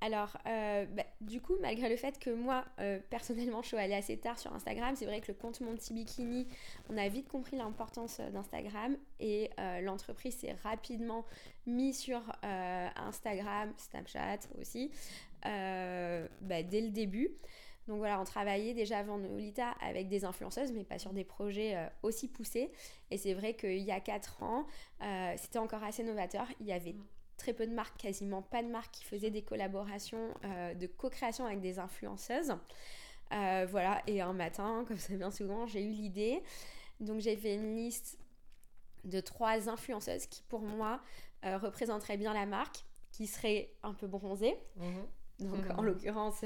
Alors, 0.00 0.36
euh, 0.46 0.84
bah, 0.86 1.04
du 1.20 1.40
coup, 1.40 1.54
malgré 1.60 1.88
le 1.88 1.96
fait 1.96 2.18
que 2.18 2.30
moi, 2.30 2.64
euh, 2.80 2.98
personnellement, 3.08 3.62
je 3.62 3.68
suis 3.68 3.76
allée 3.76 3.94
assez 3.94 4.16
tard 4.18 4.38
sur 4.38 4.52
Instagram, 4.52 4.94
c'est 4.96 5.06
vrai 5.06 5.20
que 5.20 5.28
le 5.28 5.34
compte 5.38 5.60
Monty 5.60 5.94
Bikini, 5.94 6.48
on 6.90 6.96
a 6.98 7.08
vite 7.08 7.28
compris 7.28 7.56
l'importance 7.56 8.20
d'Instagram 8.20 8.96
et 9.20 9.50
l'entreprise 9.82 10.36
s'est 10.36 10.56
rapidement 10.64 11.24
mise 11.66 11.98
sur 11.98 12.20
Instagram, 12.42 13.72
Snapchat 13.76 14.40
aussi, 14.60 14.90
bah, 15.46 16.62
dès 16.62 16.80
le 16.80 16.90
début. 16.90 17.30
Donc 17.88 17.98
voilà, 17.98 18.20
on 18.20 18.24
travaillait 18.24 18.74
déjà 18.74 18.98
avant 18.98 19.16
Nolita 19.16 19.70
avec 19.80 20.08
des 20.08 20.24
influenceuses, 20.24 20.72
mais 20.72 20.82
pas 20.82 20.98
sur 20.98 21.12
des 21.12 21.24
projets 21.24 21.76
aussi 22.02 22.26
poussés. 22.26 22.72
Et 23.12 23.18
c'est 23.18 23.32
vrai 23.32 23.54
qu'il 23.54 23.78
y 23.78 23.92
a 23.92 24.00
4 24.00 24.42
ans, 24.42 24.66
c'était 25.36 25.60
encore 25.60 25.84
assez 25.84 26.02
novateur. 26.02 26.48
Il 26.60 26.66
y 26.66 26.72
avait 26.72 26.94
mm 26.94 27.04
très 27.36 27.52
peu 27.52 27.66
de 27.66 27.72
marques, 27.72 27.98
quasiment 27.98 28.42
pas 28.42 28.62
de 28.62 28.68
marques 28.68 28.92
qui 28.92 29.04
faisaient 29.04 29.30
des 29.30 29.42
collaborations 29.42 30.34
euh, 30.44 30.74
de 30.74 30.86
co-création 30.86 31.46
avec 31.46 31.60
des 31.60 31.78
influenceuses. 31.78 32.56
Euh, 33.32 33.66
voilà, 33.68 34.02
et 34.06 34.20
un 34.20 34.32
matin, 34.32 34.84
comme 34.88 34.98
ça 34.98 35.14
vient 35.14 35.30
souvent, 35.30 35.66
j'ai 35.66 35.82
eu 35.82 35.90
l'idée. 35.90 36.42
Donc 37.00 37.20
j'ai 37.20 37.36
fait 37.36 37.54
une 37.54 37.76
liste 37.76 38.18
de 39.04 39.20
trois 39.20 39.68
influenceuses 39.68 40.26
qui 40.26 40.42
pour 40.48 40.62
moi 40.62 41.00
euh, 41.44 41.58
représenteraient 41.58 42.16
bien 42.16 42.32
la 42.32 42.46
marque, 42.46 42.84
qui 43.12 43.26
seraient 43.26 43.70
un 43.82 43.94
peu 43.94 44.06
bronzées. 44.06 44.56
Mhm. 44.76 45.06
Donc 45.40 45.64
en 45.76 45.82
mhm. 45.82 45.86
l'occurrence, 45.86 46.42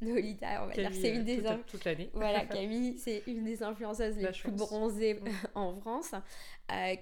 Nolita, 0.00 0.64
on 0.64 0.66
va 0.66 0.74
dire 0.74 0.90
c'est 0.92 1.14
une 1.14 1.24
des 1.24 1.42
toute, 1.66 1.84
l'année. 1.84 2.10
voilà, 2.14 2.46
Camille, 2.46 2.98
c'est 2.98 3.22
une 3.26 3.44
des 3.44 3.62
influenceuses 3.62 4.16
les 4.16 4.30
plus 4.30 4.52
bronzées 4.52 5.14
mhm. 5.14 5.32
en 5.54 5.74
France, 5.80 6.14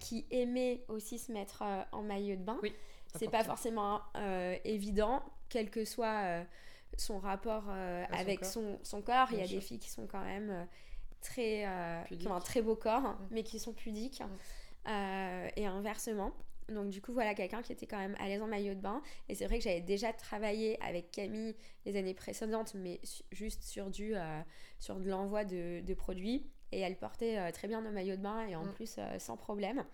qui 0.00 0.27
aimait 0.31 0.85
aussi 0.89 1.19
se 1.19 1.33
mettre 1.33 1.62
en 1.93 2.03
maillot 2.03 2.37
de 2.37 2.43
bain. 2.43 2.59
Oui 2.62 2.73
c'est 3.19 3.31
pas 3.31 3.45
forcément 3.45 4.00
euh, 4.17 4.57
évident, 4.65 5.23
quel 5.49 5.71
que 5.71 5.85
soit 5.85 6.25
euh, 6.25 6.45
son 6.97 7.19
rapport 7.19 7.65
euh, 7.69 8.05
avec 8.12 8.45
son, 8.45 8.79
son, 8.83 9.03
corps. 9.03 9.29
Il 9.33 9.39
y 9.39 9.43
a 9.43 9.47
des 9.47 9.61
filles 9.61 9.79
qui 9.79 9.91
sont 9.91 10.07
quand 10.07 10.25
même 10.25 10.67
très, 11.21 11.67
qui 12.11 12.29
ont 12.29 12.35
un 12.35 12.41
très 12.41 12.62
beau 12.62 12.77
corps, 12.77 13.03
mm. 13.03 13.19
mais 13.31 13.43
qui 13.43 13.59
sont 13.59 13.73
pudiques, 13.73 14.23
mm. 14.87 14.91
et 15.57 15.67
inversement. 15.67 16.33
Donc 16.71 16.91
du 16.91 17.03
coup, 17.03 17.12
voilà 17.12 17.35
quelqu'un 17.35 17.62
qui 17.62 17.73
était 17.73 17.87
quand 17.87 17.99
même 17.99 18.17
à 18.19 18.29
l'aise 18.29 18.43
en 18.43 18.47
maillot 18.47 18.75
de 18.75 18.81
bain. 18.81 19.03
Et 19.29 19.35
c'est 19.35 19.47
vrai 19.47 19.59
que 19.59 19.65
j'avais 19.65 19.81
déjà 19.81 20.12
travaillé 20.12 20.81
avec 20.83 21.11
Camille 21.11 21.55
les 21.85 21.97
années 21.97 22.15
précédentes, 22.15 22.75
mais 22.75 23.00
juste 23.33 23.62
sur, 23.62 23.91
du, 23.91 24.15
sur 24.79 24.97
de 24.97 25.09
l'envoi 25.09 25.45
de, 25.45 25.81
de, 25.81 25.95
produits. 25.95 26.47
Et 26.73 26.81
elle 26.81 26.97
portait 26.97 27.50
très 27.53 27.69
bien 27.69 27.81
nos 27.83 27.91
maillots 27.91 28.17
de 28.17 28.23
bain 28.23 28.47
et 28.47 28.57
en 28.57 28.65
mm. 28.65 28.73
plus 28.73 29.00
sans 29.19 29.37
problème. 29.37 29.85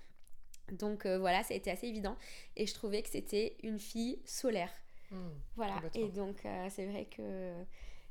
Donc 0.72 1.06
euh, 1.06 1.18
voilà, 1.18 1.42
ça 1.42 1.54
a 1.54 1.56
été 1.56 1.70
assez 1.70 1.86
évident. 1.86 2.16
Et 2.56 2.66
je 2.66 2.74
trouvais 2.74 3.02
que 3.02 3.08
c'était 3.08 3.56
une 3.62 3.78
fille 3.78 4.20
solaire. 4.24 4.70
Hmm, 5.10 5.30
voilà. 5.54 5.80
Et 5.94 6.08
donc 6.08 6.44
euh, 6.44 6.66
c'est 6.70 6.86
vrai 6.86 7.06
que. 7.06 7.52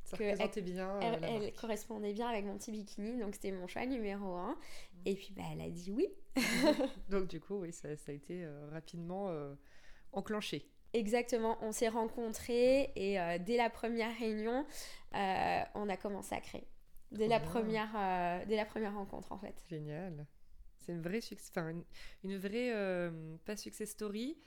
Ça 0.05 0.17
elle, 0.19 0.63
bien. 0.63 1.01
Euh, 1.01 1.17
elle, 1.21 1.53
correspondait 1.53 2.13
bien 2.13 2.27
avec 2.27 2.45
mon 2.45 2.57
petit 2.57 2.71
bikini, 2.71 3.19
donc 3.19 3.33
c'était 3.33 3.51
mon 3.51 3.67
choix 3.67 3.85
numéro 3.85 4.35
un. 4.35 4.51
Hmm. 4.53 5.01
Et 5.05 5.15
puis 5.15 5.33
bah, 5.35 5.43
elle 5.51 5.61
a 5.61 5.69
dit 5.69 5.91
oui. 5.91 6.07
donc 7.09 7.27
du 7.27 7.39
coup, 7.39 7.61
oui, 7.61 7.71
ça, 7.71 7.95
ça 7.97 8.11
a 8.11 8.15
été 8.15 8.47
rapidement 8.71 9.31
enclenché. 10.11 10.69
Exactement, 10.93 11.57
on 11.61 11.71
s'est 11.71 11.89
rencontrés 11.89 12.91
et 12.95 13.17
dès 13.39 13.57
la 13.57 13.69
première 13.69 14.15
réunion, 14.17 14.65
on 15.13 15.89
a 15.89 15.97
commencé 15.97 16.35
à 16.35 16.41
créer. 16.41 16.67
Dès 17.11 17.27
la, 17.27 17.39
première, 17.39 18.45
dès 18.47 18.55
la 18.55 18.65
première 18.65 18.93
rencontre 18.93 19.31
en 19.31 19.37
fait. 19.37 19.55
Génial. 19.69 20.25
C'est 20.85 20.91
une 20.91 21.01
vraie 21.01 21.19
enfin 21.49 21.73
une, 22.23 22.37
vraie 22.37 22.71
euh, 22.71 23.37
pas 23.45 23.55
success 23.55 23.89
story, 23.89 24.37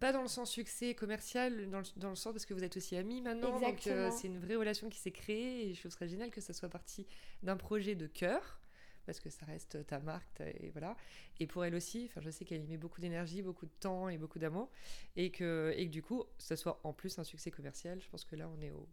pas 0.00 0.12
dans 0.12 0.22
le 0.22 0.28
sens 0.28 0.50
succès 0.50 0.94
commercial, 0.94 1.70
dans 1.70 1.80
le, 1.80 1.84
dans 1.96 2.08
le 2.08 2.14
sens 2.14 2.32
parce 2.32 2.46
que 2.46 2.54
vous 2.54 2.64
êtes 2.64 2.76
aussi 2.76 2.96
amis 2.96 3.20
maintenant. 3.20 3.58
Donc 3.60 3.86
euh, 3.86 4.10
c'est 4.10 4.26
une 4.26 4.38
vraie 4.38 4.56
relation 4.56 4.88
qui 4.88 4.98
s'est 4.98 5.10
créée 5.10 5.68
et 5.68 5.74
je 5.74 5.80
trouve 5.80 5.92
serait 5.92 6.08
génial 6.08 6.30
que 6.30 6.40
ça 6.40 6.52
soit 6.52 6.68
parti 6.68 7.06
d'un 7.42 7.56
projet 7.56 7.94
de 7.94 8.06
cœur 8.06 8.60
parce 9.04 9.20
que 9.20 9.30
ça 9.30 9.46
reste 9.46 9.86
ta 9.86 10.00
marque 10.00 10.40
et 10.40 10.70
voilà. 10.70 10.96
Et 11.38 11.46
pour 11.46 11.64
elle 11.64 11.74
aussi, 11.74 12.06
enfin 12.10 12.20
je 12.20 12.30
sais 12.30 12.44
qu'elle 12.44 12.64
y 12.64 12.66
met 12.66 12.76
beaucoup 12.76 13.00
d'énergie, 13.00 13.42
beaucoup 13.42 13.66
de 13.66 13.74
temps 13.78 14.08
et 14.08 14.18
beaucoup 14.18 14.38
d'amour 14.38 14.70
et 15.14 15.30
que 15.30 15.72
et 15.76 15.86
que 15.86 15.92
du 15.92 16.02
coup 16.02 16.24
ça 16.38 16.56
soit 16.56 16.80
en 16.82 16.92
plus 16.92 17.18
un 17.18 17.24
succès 17.24 17.50
commercial. 17.50 18.00
Je 18.00 18.08
pense 18.08 18.24
que 18.24 18.34
là 18.34 18.48
on 18.48 18.60
est 18.60 18.70
au 18.70 18.88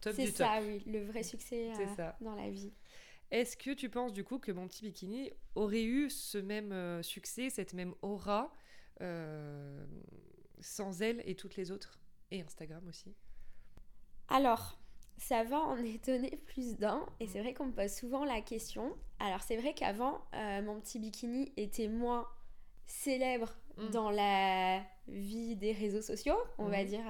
top 0.00 0.16
du 0.16 0.26
top. 0.26 0.26
C'est 0.26 0.32
ça, 0.32 0.60
oui, 0.62 0.82
le 0.86 1.04
vrai 1.04 1.22
succès 1.22 1.72
euh, 1.98 2.10
dans 2.20 2.34
la 2.34 2.50
vie. 2.50 2.72
Est-ce 3.30 3.56
que 3.56 3.72
tu 3.72 3.88
penses 3.88 4.12
du 4.12 4.22
coup 4.22 4.38
que 4.38 4.52
mon 4.52 4.68
petit 4.68 4.84
bikini 4.84 5.32
aurait 5.56 5.82
eu 5.82 6.10
ce 6.10 6.38
même 6.38 6.70
euh, 6.72 7.02
succès, 7.02 7.50
cette 7.50 7.74
même 7.74 7.94
aura 8.02 8.52
sans 10.60 11.02
elle 11.02 11.22
et 11.26 11.34
toutes 11.34 11.56
les 11.56 11.70
autres 11.70 12.00
Et 12.30 12.40
Instagram 12.40 12.82
aussi 12.88 13.14
Alors, 14.28 14.78
ça 15.18 15.44
va 15.44 15.58
en 15.58 15.76
étonner 15.84 16.38
plus 16.46 16.76
d'un. 16.76 17.06
Et 17.20 17.26
c'est 17.26 17.40
vrai 17.40 17.54
qu'on 17.54 17.66
me 17.66 17.72
pose 17.72 17.92
souvent 17.92 18.24
la 18.24 18.40
question. 18.40 18.96
Alors 19.18 19.42
c'est 19.42 19.56
vrai 19.56 19.74
qu'avant, 19.74 20.20
euh, 20.34 20.62
mon 20.62 20.80
petit 20.80 20.98
bikini 20.98 21.52
était 21.56 21.88
moins 21.88 22.26
célèbre 22.86 23.54
mm. 23.78 23.90
dans 23.90 24.10
la 24.10 24.82
vie 25.08 25.56
des 25.56 25.72
réseaux 25.72 26.02
sociaux, 26.02 26.36
on 26.58 26.68
va 26.68 26.84
dire 26.84 27.04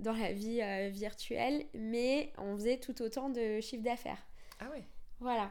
dans 0.00 0.12
la 0.12 0.32
vie 0.32 0.60
virtuelle, 0.90 1.66
mais 1.74 2.32
on 2.38 2.56
faisait 2.56 2.78
tout 2.78 3.00
autant 3.02 3.28
de 3.28 3.60
chiffre 3.60 3.82
d'affaires. 3.82 4.26
Ah 4.58 4.70
ouais 4.70 4.84
voilà. 5.20 5.50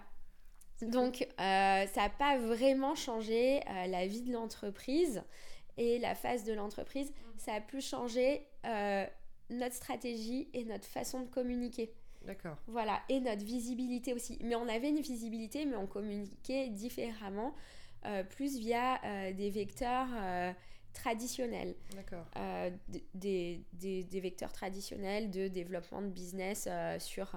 Donc, 0.82 1.28
euh, 1.40 1.86
ça 1.88 2.02
n'a 2.02 2.10
pas 2.10 2.38
vraiment 2.38 2.96
changé 2.96 3.60
euh, 3.68 3.88
la 3.88 4.08
vie 4.08 4.22
de 4.22 4.32
l'entreprise 4.32 5.22
et 5.78 6.00
la 6.00 6.16
phase 6.16 6.44
de 6.46 6.54
l'entreprise. 6.54 7.10
Mm. 7.10 7.14
Ça 7.38 7.54
a 7.54 7.62
plus 7.62 7.86
changé 7.86 8.46
euh, 8.66 9.06
notre 9.50 9.76
stratégie 9.76 10.50
et 10.54 10.64
notre 10.64 10.88
façon 10.88 11.22
de 11.22 11.28
communiquer. 11.28 11.94
D'accord. 12.26 12.58
Voilà, 12.68 13.02
et 13.10 13.20
notre 13.20 13.44
visibilité 13.44 14.14
aussi. 14.14 14.40
Mais 14.44 14.56
on 14.56 14.68
avait 14.68 14.90
une 14.90 15.02
visibilité, 15.02 15.66
mais 15.66 15.76
on 15.76 15.88
communiquait 15.88 16.68
différemment, 16.68 17.56
plus 18.30 18.58
via 18.58 19.00
des 19.32 19.50
vecteurs 19.50 20.08
traditionnels. 20.94 21.76
D'accord. 21.96 22.26
des, 23.14 23.64
des, 23.74 24.04
des, 24.04 24.20
vecteurs 24.20 24.52
traditionnels 24.52 25.32
de 25.32 25.48
développement 25.48 26.02
de 26.02 26.08
business 26.08 26.68
sur 27.00 27.36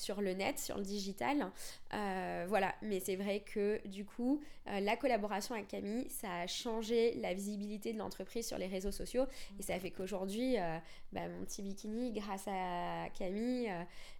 sur 0.00 0.20
le 0.20 0.32
net, 0.32 0.58
sur 0.58 0.78
le 0.78 0.84
digital. 0.84 1.50
Euh, 1.92 2.46
voilà, 2.48 2.74
mais 2.82 3.00
c'est 3.00 3.16
vrai 3.16 3.40
que 3.40 3.86
du 3.86 4.04
coup, 4.04 4.42
euh, 4.66 4.80
la 4.80 4.96
collaboration 4.96 5.54
avec 5.54 5.68
Camille, 5.68 6.08
ça 6.08 6.40
a 6.40 6.46
changé 6.46 7.14
la 7.14 7.34
visibilité 7.34 7.92
de 7.92 7.98
l'entreprise 7.98 8.46
sur 8.46 8.58
les 8.58 8.66
réseaux 8.66 8.92
sociaux 8.92 9.26
et 9.58 9.62
ça 9.62 9.78
fait 9.78 9.90
qu'aujourd'hui, 9.90 10.58
euh, 10.58 10.78
bah, 11.12 11.28
mon 11.28 11.44
petit 11.44 11.62
bikini, 11.62 12.12
grâce 12.12 12.48
à 12.48 13.08
Camille, 13.10 13.70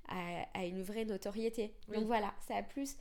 a, 0.08 0.66
une 0.66 0.82
vraie 0.82 1.04
notoriété. 1.04 1.72
Donc 1.88 2.04
voilà, 2.04 2.34
ça 2.46 2.56
a 2.56 2.62
plus 2.62 2.96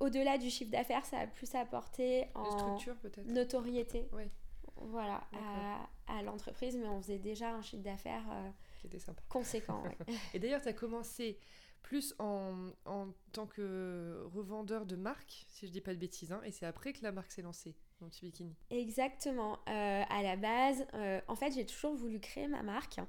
au-delà 0.00 0.38
du 0.38 0.50
chiffre 0.50 0.70
d'affaires, 0.70 1.04
ça 1.04 1.18
a 1.20 1.26
plus 1.26 1.54
apporté 1.54 2.26
en 2.34 2.78
notoriété. 3.26 4.08
Oui. 4.12 4.24
Voilà, 4.80 5.22
à, 6.06 6.22
l'entreprise, 6.22 6.76
mais 6.76 6.88
on 6.88 7.00
faisait 7.00 7.18
déjà 7.18 7.54
un 7.54 7.62
chiffre 7.62 7.82
d'affaires 7.82 8.24
conséquent. 9.28 9.82
Et 10.34 10.38
d'ailleurs, 10.38 10.62
tu 10.62 10.68
as 10.68 10.72
commencé 10.72 11.38
plus 11.82 12.14
en, 12.18 12.70
en, 12.84 13.08
tant 13.32 13.46
que 13.46 14.22
revendeur 14.34 14.86
de 14.86 14.96
marque, 14.96 15.46
si 15.48 15.66
je 15.66 15.72
dis 15.72 15.80
pas 15.80 15.94
de 15.94 15.98
bêtises, 15.98 16.30
hein, 16.30 16.40
et 16.44 16.50
c'est 16.50 16.66
après 16.66 16.92
que 16.92 17.02
la 17.02 17.10
marque 17.10 17.32
s'est 17.32 17.42
lancée, 17.42 17.74
mon 18.00 18.08
petit 18.08 18.26
bikini. 18.26 18.54
Exactement. 18.70 19.58
Euh, 19.68 20.02
à 20.08 20.22
la 20.22 20.36
base, 20.36 20.86
euh, 20.94 21.20
en 21.26 21.36
fait, 21.36 21.52
j'ai 21.52 21.64
toujours 21.64 21.94
voulu 21.94 22.20
créer 22.20 22.48
ma 22.48 22.62
marque, 22.62 23.00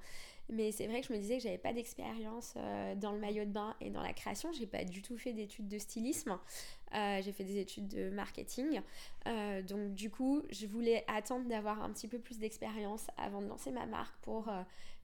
mais 0.50 0.72
c'est 0.72 0.88
vrai 0.88 1.02
que 1.02 1.08
je 1.08 1.14
me 1.14 1.18
disais 1.18 1.38
que 1.38 1.44
j'avais 1.44 1.58
pas 1.58 1.74
d'expérience 1.74 2.54
euh, 2.58 2.96
dans 2.96 3.12
le 3.12 3.20
maillot 3.20 3.46
de 3.46 3.52
bain 3.52 3.76
et 3.80 3.90
dans 3.90 4.02
la 4.02 4.14
création. 4.14 4.52
J'ai 4.52 4.68
pas 4.68 4.84
du 4.84 5.02
tout 5.02 5.18
fait 5.18 5.34
d'études 5.34 5.68
de 5.68 5.78
stylisme. 5.78 6.38
j'ai 6.94 7.32
fait 7.32 7.44
des 7.44 7.58
études 7.58 7.88
de 7.88 8.10
marketing. 8.10 8.82
donc 9.68 9.94
du 9.94 10.10
coup, 10.10 10.42
je 10.50 10.68
voulais 10.68 11.06
attendre 11.08 11.48
d'avoir 11.48 11.82
un 11.82 11.90
petit 11.92 12.08
peu 12.08 12.20
plus 12.20 12.38
d'expérience 12.38 13.08
avant 13.18 13.42
de 13.42 13.48
lancer 13.48 13.72
ma 13.72 13.86
marque 13.86 14.16
pour 14.22 14.50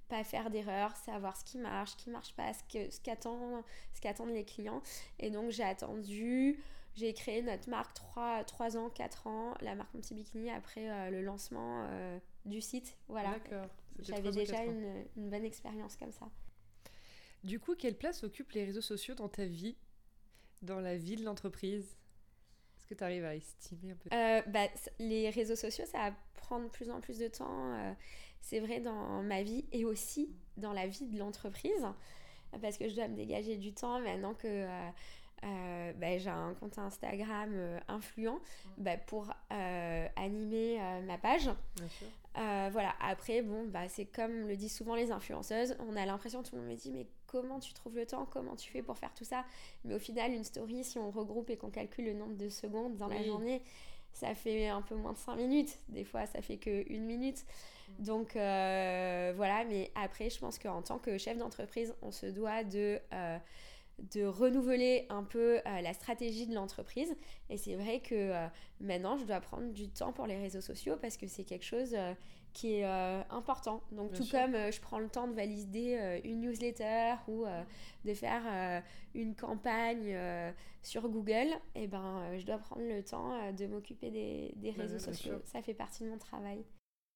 pas 0.09 0.23
faire 0.23 0.49
d'erreur, 0.49 0.95
savoir 0.95 1.35
ce 1.35 1.43
qui 1.43 1.57
marche, 1.57 1.91
ce 1.91 1.95
qui 1.97 2.09
marche 2.09 2.33
pas, 2.33 2.51
ce 2.53 2.99
qu'attendent 3.01 3.63
ce 3.93 4.01
qu'attendent 4.01 4.33
les 4.33 4.45
clients. 4.45 4.81
Et 5.19 5.29
donc 5.29 5.51
j'ai 5.51 5.63
attendu 5.63 6.59
j'ai 6.97 7.13
créé 7.13 7.43
notre 7.43 7.69
marque 7.69 7.93
3, 7.93 8.43
3 8.43 8.75
ans, 8.75 8.89
4 8.89 9.27
ans, 9.27 9.53
la 9.61 9.75
marque 9.75 9.93
Mon 9.93 10.01
Petit 10.01 10.15
Bikini, 10.15 10.49
après 10.49 11.11
le 11.11 11.21
lancement 11.21 11.87
du 12.45 12.59
site. 12.59 12.97
Voilà. 13.07 13.31
D'accord. 13.31 13.69
J'avais 13.99 14.31
déjà 14.31 14.63
une, 14.63 15.05
une 15.15 15.29
bonne 15.29 15.45
expérience 15.45 15.95
comme 15.95 16.11
ça. 16.11 16.29
Du 17.43 17.59
coup, 17.59 17.75
quelle 17.75 17.95
place 17.97 18.23
occupent 18.23 18.51
les 18.51 18.65
réseaux 18.65 18.81
sociaux 18.81 19.15
dans 19.15 19.29
ta 19.29 19.45
vie, 19.45 19.77
dans 20.61 20.79
la 20.79 20.97
vie 20.97 21.15
de 21.15 21.23
l'entreprise? 21.23 21.97
Est-ce 22.77 22.85
que 22.87 22.93
tu 22.93 23.03
arrives 23.03 23.25
à 23.25 23.35
estimer 23.35 23.91
un 23.91 23.95
peu 23.95 24.09
euh, 24.13 24.41
bah, 24.47 24.67
Les 24.99 25.29
réseaux 25.29 25.55
sociaux, 25.55 25.85
ça 25.85 26.09
va 26.09 26.15
prendre 26.35 26.65
de 26.65 26.69
plus 26.69 26.89
en 26.89 26.99
plus 26.99 27.19
de 27.19 27.27
temps. 27.27 27.73
Euh, 27.73 27.93
c'est 28.41 28.59
vrai 28.59 28.79
dans 28.79 29.21
ma 29.23 29.43
vie 29.43 29.65
et 29.71 29.85
aussi 29.85 30.29
dans 30.57 30.73
la 30.73 30.87
vie 30.87 31.05
de 31.05 31.17
l'entreprise. 31.17 31.85
Parce 32.61 32.77
que 32.77 32.87
je 32.87 32.95
dois 32.95 33.07
me 33.07 33.15
dégager 33.15 33.57
du 33.57 33.73
temps 33.73 33.99
maintenant 33.99 34.33
que 34.33 34.47
euh, 34.47 34.89
euh, 35.43 35.93
bah, 35.93 36.17
j'ai 36.17 36.29
un 36.29 36.55
compte 36.55 36.77
Instagram 36.79 37.51
euh, 37.53 37.79
influent 37.87 38.39
bah, 38.77 38.97
pour 38.97 39.31
euh, 39.51 40.07
animer 40.15 40.79
ma 41.05 41.17
page. 41.17 41.49
voilà, 42.35 42.95
après, 42.99 43.41
bon, 43.41 43.65
bah, 43.67 43.87
c'est 43.87 44.05
comme 44.05 44.47
le 44.47 44.55
disent 44.55 44.75
souvent 44.75 44.95
les 44.95 45.11
influenceuses, 45.11 45.75
on 45.87 45.95
a 45.95 46.05
l'impression, 46.05 46.43
tout 46.43 46.55
le 46.55 46.61
monde 46.61 46.71
me 46.71 46.75
dit, 46.75 46.91
mais 46.91 47.07
comment 47.27 47.59
tu 47.59 47.73
trouves 47.73 47.95
le 47.95 48.05
temps, 48.05 48.27
comment 48.29 48.55
tu 48.55 48.71
fais 48.71 48.81
pour 48.81 48.97
faire 48.97 49.13
tout 49.13 49.25
ça? 49.25 49.45
Mais 49.85 49.95
au 49.95 49.99
final, 49.99 50.31
une 50.31 50.43
story, 50.43 50.83
si 50.83 50.97
on 50.97 51.11
regroupe 51.11 51.49
et 51.49 51.57
qu'on 51.57 51.69
calcule 51.69 52.05
le 52.05 52.13
nombre 52.13 52.35
de 52.35 52.49
secondes 52.49 52.95
dans 52.97 53.07
la 53.07 53.23
journée, 53.23 53.61
ça 54.13 54.33
fait 54.33 54.67
un 54.67 54.81
peu 54.81 54.95
moins 54.95 55.13
de 55.13 55.17
5 55.17 55.35
minutes. 55.35 55.77
Des 55.89 56.03
fois, 56.03 56.25
ça 56.25 56.41
fait 56.41 56.57
que 56.57 56.91
une 56.91 57.05
minute. 57.05 57.45
Mm. 57.99 58.03
Donc 58.03 58.31
voilà, 58.33 59.65
mais 59.65 59.91
après, 59.95 60.29
je 60.29 60.39
pense 60.39 60.57
qu'en 60.57 60.81
tant 60.81 60.97
que 60.97 61.17
chef 61.17 61.37
d'entreprise, 61.37 61.93
on 62.01 62.11
se 62.11 62.25
doit 62.25 62.63
de 62.63 62.99
de 63.99 64.25
renouveler 64.25 65.05
un 65.09 65.23
peu 65.23 65.57
euh, 65.57 65.81
la 65.81 65.93
stratégie 65.93 66.47
de 66.47 66.53
l'entreprise. 66.53 67.15
Et 67.49 67.57
c'est 67.57 67.75
vrai 67.75 67.99
que 67.99 68.15
euh, 68.15 68.47
maintenant, 68.79 69.17
je 69.17 69.25
dois 69.25 69.39
prendre 69.39 69.71
du 69.73 69.89
temps 69.89 70.13
pour 70.13 70.27
les 70.27 70.37
réseaux 70.37 70.61
sociaux 70.61 70.97
parce 71.01 71.17
que 71.17 71.27
c'est 71.27 71.43
quelque 71.43 71.65
chose 71.65 71.93
euh, 71.93 72.13
qui 72.53 72.75
est 72.75 72.85
important. 73.29 73.83
Donc, 73.91 74.13
tout 74.13 74.25
comme 74.31 74.53
je 74.53 74.81
prends 74.81 74.97
le 74.97 75.09
temps 75.09 75.27
de 75.27 75.33
valider 75.33 76.21
une 76.23 76.41
newsletter 76.41 77.13
ou 77.27 77.45
de 78.03 78.13
faire 78.15 78.81
une 79.13 79.35
campagne 79.35 80.17
sur 80.81 81.07
Google, 81.07 81.49
et 81.75 81.83
eh 81.83 81.87
ben, 81.87 82.35
je 82.39 82.47
dois 82.47 82.57
prendre 82.57 82.81
le 82.81 83.03
temps 83.03 83.51
de 83.51 83.67
m'occuper 83.67 84.09
des, 84.09 84.53
des 84.55 84.71
bah 84.71 84.83
réseaux 84.83 84.97
sociaux. 84.97 85.39
Ça 85.45 85.61
fait 85.61 85.75
partie 85.75 86.03
de 86.03 86.09
mon 86.09 86.17
travail. 86.17 86.65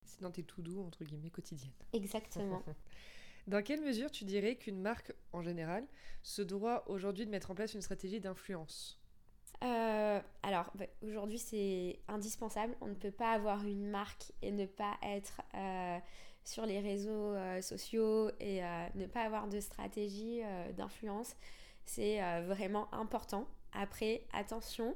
C'est 0.05 0.21
dans 0.21 0.29
tes 0.29 0.43
tout 0.43 0.61
doux, 0.61 0.79
entre 0.85 1.03
guillemets, 1.05 1.31
quotidiennes. 1.31 1.71
Exactement. 1.91 2.61
Dans 3.47 3.63
quelle 3.63 3.81
mesure 3.81 4.11
tu 4.11 4.23
dirais 4.23 4.55
qu'une 4.55 4.79
marque, 4.79 5.13
en 5.33 5.41
général, 5.41 5.85
se 6.23 6.41
doit 6.41 6.89
aujourd'hui 6.89 7.25
de 7.25 7.31
mettre 7.31 7.51
en 7.51 7.55
place 7.55 7.73
une 7.73 7.81
stratégie 7.81 8.19
d'influence? 8.19 9.01
Euh, 9.63 10.19
alors, 10.43 10.71
bah, 10.75 10.85
aujourd'hui, 11.03 11.39
c'est 11.39 11.99
indispensable. 12.07 12.75
On 12.81 12.87
ne 12.87 12.95
peut 12.95 13.11
pas 13.11 13.31
avoir 13.31 13.65
une 13.65 13.87
marque 13.89 14.31
et 14.41 14.51
ne 14.51 14.65
pas 14.65 14.97
être 15.03 15.41
euh, 15.55 15.97
sur 16.43 16.65
les 16.65 16.79
réseaux 16.79 17.33
euh, 17.33 17.61
sociaux 17.61 18.31
et 18.39 18.61
ne 18.95 19.05
pas 19.05 19.21
avoir 19.21 19.47
de 19.47 19.59
stratégie 19.59 20.41
d'influence. 20.77 21.35
C'est 21.85 22.21
vraiment 22.41 22.93
important. 22.93 23.47
Après, 23.73 24.23
attention, 24.33 24.95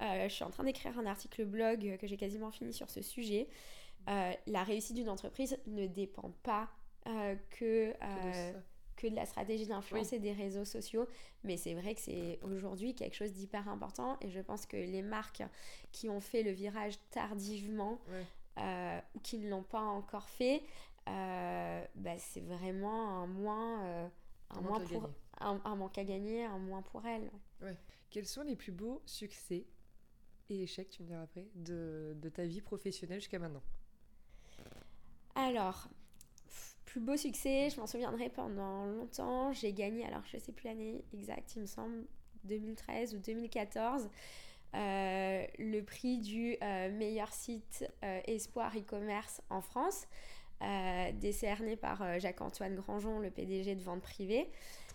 je 0.00 0.28
suis 0.28 0.44
en 0.44 0.50
train 0.50 0.64
d'écrire 0.64 0.98
un 0.98 1.06
article 1.06 1.44
blog 1.44 1.96
que 1.98 2.06
j'ai 2.06 2.16
quasiment 2.16 2.50
fini 2.50 2.72
sur 2.72 2.90
ce 2.90 3.02
sujet. 3.02 3.48
la 4.06 4.62
réussite 4.62 4.96
d'une 4.96 5.08
entreprise 5.08 5.58
ne 5.66 5.86
dépend 5.86 6.32
pas 6.42 6.68
euh, 7.06 7.36
que, 7.50 7.94
euh, 8.02 8.52
que, 8.96 9.06
de 9.06 9.14
la 9.14 9.26
stratégie 9.26 9.66
d'influence 9.66 10.12
et 10.12 10.18
des 10.18 10.32
réseaux 10.32 10.64
sociaux. 10.64 11.06
Mais 11.44 11.56
c'est 11.56 11.74
vrai 11.74 11.94
que 11.94 12.00
c'est 12.00 12.38
aujourd'hui 12.42 12.94
quelque 12.94 13.14
chose 13.14 13.32
d'hyper 13.32 13.68
important 13.68 14.18
et 14.20 14.30
je 14.30 14.40
pense 14.40 14.66
que 14.66 14.76
les 14.76 15.02
marques 15.02 15.42
qui 15.92 16.08
ont 16.08 16.20
fait 16.20 16.42
le 16.42 16.50
virage 16.50 16.98
tardivement 17.10 18.00
euh, 18.58 19.00
ou 19.14 19.20
qui 19.20 19.38
ne 19.38 19.48
l'ont 19.48 19.62
pas 19.62 19.80
encore 19.80 20.28
fait, 20.28 20.62
bah, 21.06 22.18
c'est 22.18 22.42
vraiment 22.42 23.22
un 23.22 23.26
moins, 23.26 24.10
un, 24.50 24.60
moins 24.60 24.80
pour, 24.80 25.08
un, 25.40 25.76
manque 25.76 25.96
à 25.96 26.04
gagner, 26.04 26.44
un 26.44 26.58
moins 26.58 26.82
pour 26.82 27.06
elles. 27.06 27.30
Quels 28.10 28.26
sont 28.26 28.42
les 28.42 28.56
plus 28.56 28.72
beaux 28.72 29.02
succès 29.06 29.66
et 30.50 30.62
échecs, 30.62 30.90
tu 30.90 31.02
me 31.02 31.08
diras 31.08 31.22
après, 31.22 31.46
de, 31.54 32.16
de 32.16 32.28
ta 32.28 32.44
vie 32.44 32.60
professionnelle 32.60 33.20
jusqu'à 33.20 33.38
maintenant? 33.38 33.62
Alors, 35.38 35.88
plus 36.88 37.00
beau 37.00 37.18
succès, 37.18 37.68
je 37.70 37.78
m'en 37.78 37.86
souviendrai 37.86 38.30
pendant 38.30 38.86
longtemps. 38.86 39.52
J'ai 39.52 39.74
gagné, 39.74 40.06
alors 40.06 40.22
je 40.32 40.38
sais 40.38 40.52
plus 40.52 40.68
l'année 40.68 41.04
exacte, 41.12 41.54
il 41.54 41.62
me 41.62 41.66
semble, 41.66 42.04
2013 42.44 43.14
ou 43.14 43.18
2014. 43.18 44.08
Euh, 44.74 45.46
le 45.58 45.80
prix 45.80 46.18
du 46.18 46.56
euh, 46.62 46.90
meilleur 46.90 47.32
site 47.32 47.86
euh, 48.04 48.20
espoir 48.26 48.72
e-commerce 48.76 49.42
en 49.50 49.60
France, 49.60 50.06
décerné 51.20 51.76
par 51.76 52.18
Jacques-Antoine 52.18 52.74
Grangeon, 52.74 53.20
le 53.20 53.30
PDG 53.30 53.76
de 53.76 53.82
vente 53.82 54.02
privée, 54.02 54.50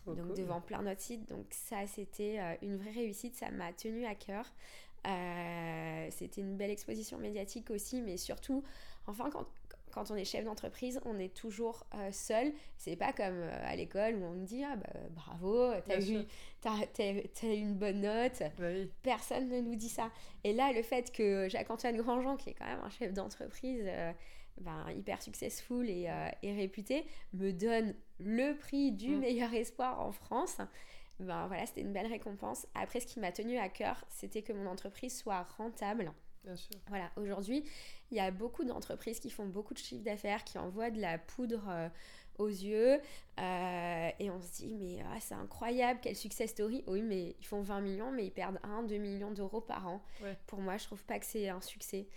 donc 0.05 0.35
devant 0.35 0.59
plein 0.59 0.83
d'autres 0.83 0.99
sites. 0.99 1.29
Donc 1.29 1.45
ça, 1.51 1.87
c'était 1.87 2.37
une 2.61 2.75
vraie 2.75 2.91
réussite, 2.91 3.35
ça 3.35 3.49
m'a 3.49 3.71
tenu 3.71 4.05
à 4.05 4.13
cœur. 4.13 4.45
c'était 6.11 6.41
une 6.41 6.57
belle 6.57 6.69
exposition 6.69 7.17
médiatique 7.17 7.69
aussi, 7.69 8.01
mais 8.01 8.17
surtout, 8.17 8.61
enfin, 9.07 9.29
quand, 9.29 9.47
quand 9.93 10.11
on 10.11 10.15
est 10.15 10.25
chef 10.25 10.43
d'entreprise, 10.45 10.99
on 11.05 11.19
est 11.19 11.33
toujours 11.33 11.85
euh, 11.95 12.11
seul. 12.11 12.51
C'est 12.77 12.95
pas 12.95 13.13
comme 13.13 13.41
euh, 13.41 13.65
à 13.65 13.75
l'école 13.75 14.15
où 14.15 14.25
on 14.25 14.31
me 14.31 14.45
dit 14.45 14.63
ah 14.63 14.75
bah, 14.75 14.89
bravo, 15.11 15.71
t'as 15.85 16.01
eu, 16.01 16.19
as, 16.65 17.45
une 17.45 17.75
bonne 17.75 18.01
note. 18.01 18.41
Bah 18.57 18.67
Personne 19.01 19.49
ne 19.49 19.61
nous 19.61 19.75
dit 19.75 19.89
ça. 19.89 20.11
Et 20.43 20.53
là, 20.53 20.71
le 20.73 20.81
fait 20.81 21.11
que 21.11 21.47
Jacques-Antoine 21.49 21.97
Grandjean, 21.97 22.37
qui 22.37 22.49
est 22.49 22.53
quand 22.53 22.65
même 22.65 22.81
un 22.83 22.89
chef 22.89 23.13
d'entreprise 23.13 23.83
euh, 23.85 24.11
ben, 24.61 24.85
hyper 24.95 25.21
successful 25.21 25.89
et, 25.89 26.09
et, 26.41 26.53
réputé, 26.53 27.05
me 27.33 27.51
donne 27.51 27.93
le 28.19 28.53
prix 28.53 28.91
du 28.91 29.15
mm. 29.15 29.19
meilleur 29.19 29.53
espoir 29.53 29.99
en 29.99 30.11
France. 30.11 30.57
Ben 31.19 31.47
voilà, 31.47 31.65
c'était 31.65 31.81
une 31.81 31.93
belle 31.93 32.07
récompense. 32.07 32.67
Après, 32.75 32.99
ce 32.99 33.07
qui 33.07 33.19
m'a 33.19 33.31
tenu 33.31 33.57
à 33.57 33.69
cœur, 33.69 34.03
c'était 34.09 34.41
que 34.41 34.53
mon 34.53 34.67
entreprise 34.67 35.17
soit 35.17 35.43
rentable. 35.57 36.11
Bien 36.43 36.55
sûr. 36.55 36.75
Voilà, 36.87 37.09
aujourd'hui, 37.15 37.63
il 38.11 38.17
y 38.17 38.19
a 38.19 38.29
beaucoup 38.31 38.65
d'entreprises 38.65 39.19
qui 39.19 39.29
font 39.29 39.45
beaucoup 39.45 39.73
de 39.73 39.79
chiffres 39.79 40.03
d'affaires, 40.03 40.43
qui 40.43 40.57
envoient 40.57 40.91
de 40.91 40.99
la 40.99 41.17
poudre 41.17 41.63
euh, 41.69 41.89
aux 42.37 42.49
yeux. 42.49 42.99
Euh, 43.39 44.09
et 44.19 44.29
on 44.29 44.41
se 44.41 44.51
dit, 44.57 44.75
mais 44.75 44.97
ah, 45.13 45.19
c'est 45.21 45.35
incroyable, 45.35 45.99
quel 46.01 46.15
success 46.15 46.49
story. 46.49 46.83
Oui, 46.87 47.01
mais 47.01 47.35
ils 47.39 47.45
font 47.45 47.61
20 47.61 47.81
millions, 47.81 48.11
mais 48.11 48.25
ils 48.25 48.31
perdent 48.31 48.59
1, 48.63 48.83
2 48.83 48.97
millions 48.97 49.31
d'euros 49.31 49.61
par 49.61 49.87
an. 49.87 50.01
Pour 50.47 50.59
moi, 50.59 50.77
je 50.77 50.85
trouve 50.85 51.03
pas 51.05 51.17
que 51.19 51.25
c'est 51.25 51.47
un 51.47 51.61
succès. 51.61 52.07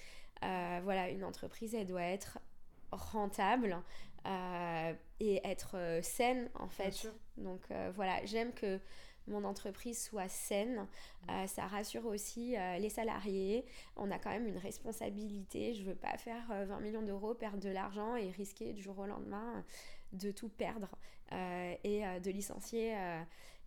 Euh, 0.42 0.80
voilà, 0.82 1.08
une 1.08 1.24
entreprise, 1.24 1.74
elle 1.74 1.86
doit 1.86 2.02
être 2.02 2.38
rentable 2.90 3.76
et 5.20 5.40
être 5.46 6.00
saine, 6.02 6.50
en 6.54 6.68
fait. 6.68 7.12
Donc 7.36 7.68
voilà, 7.94 8.24
j'aime 8.24 8.52
que 8.52 8.80
mon 9.28 9.44
entreprise 9.44 10.02
soit 10.02 10.28
saine. 10.28 10.86
Mm. 11.26 11.30
Euh, 11.30 11.46
ça 11.46 11.66
rassure 11.66 12.06
aussi 12.06 12.56
euh, 12.56 12.78
les 12.78 12.88
salariés. 12.88 13.64
On 13.96 14.10
a 14.10 14.18
quand 14.18 14.30
même 14.30 14.46
une 14.46 14.58
responsabilité. 14.58 15.74
Je 15.74 15.82
ne 15.82 15.88
veux 15.88 15.94
pas 15.94 16.16
faire 16.18 16.46
20 16.48 16.54
euh, 16.54 16.80
millions 16.80 17.02
d'euros, 17.02 17.34
perdre 17.34 17.58
de 17.58 17.70
l'argent 17.70 18.16
et 18.16 18.30
risquer 18.30 18.72
du 18.72 18.82
jour 18.82 18.98
au 18.98 19.06
lendemain 19.06 19.64
de 20.12 20.30
tout 20.30 20.48
perdre 20.48 20.88
et 21.82 22.04
de 22.22 22.30
licencier 22.30 22.96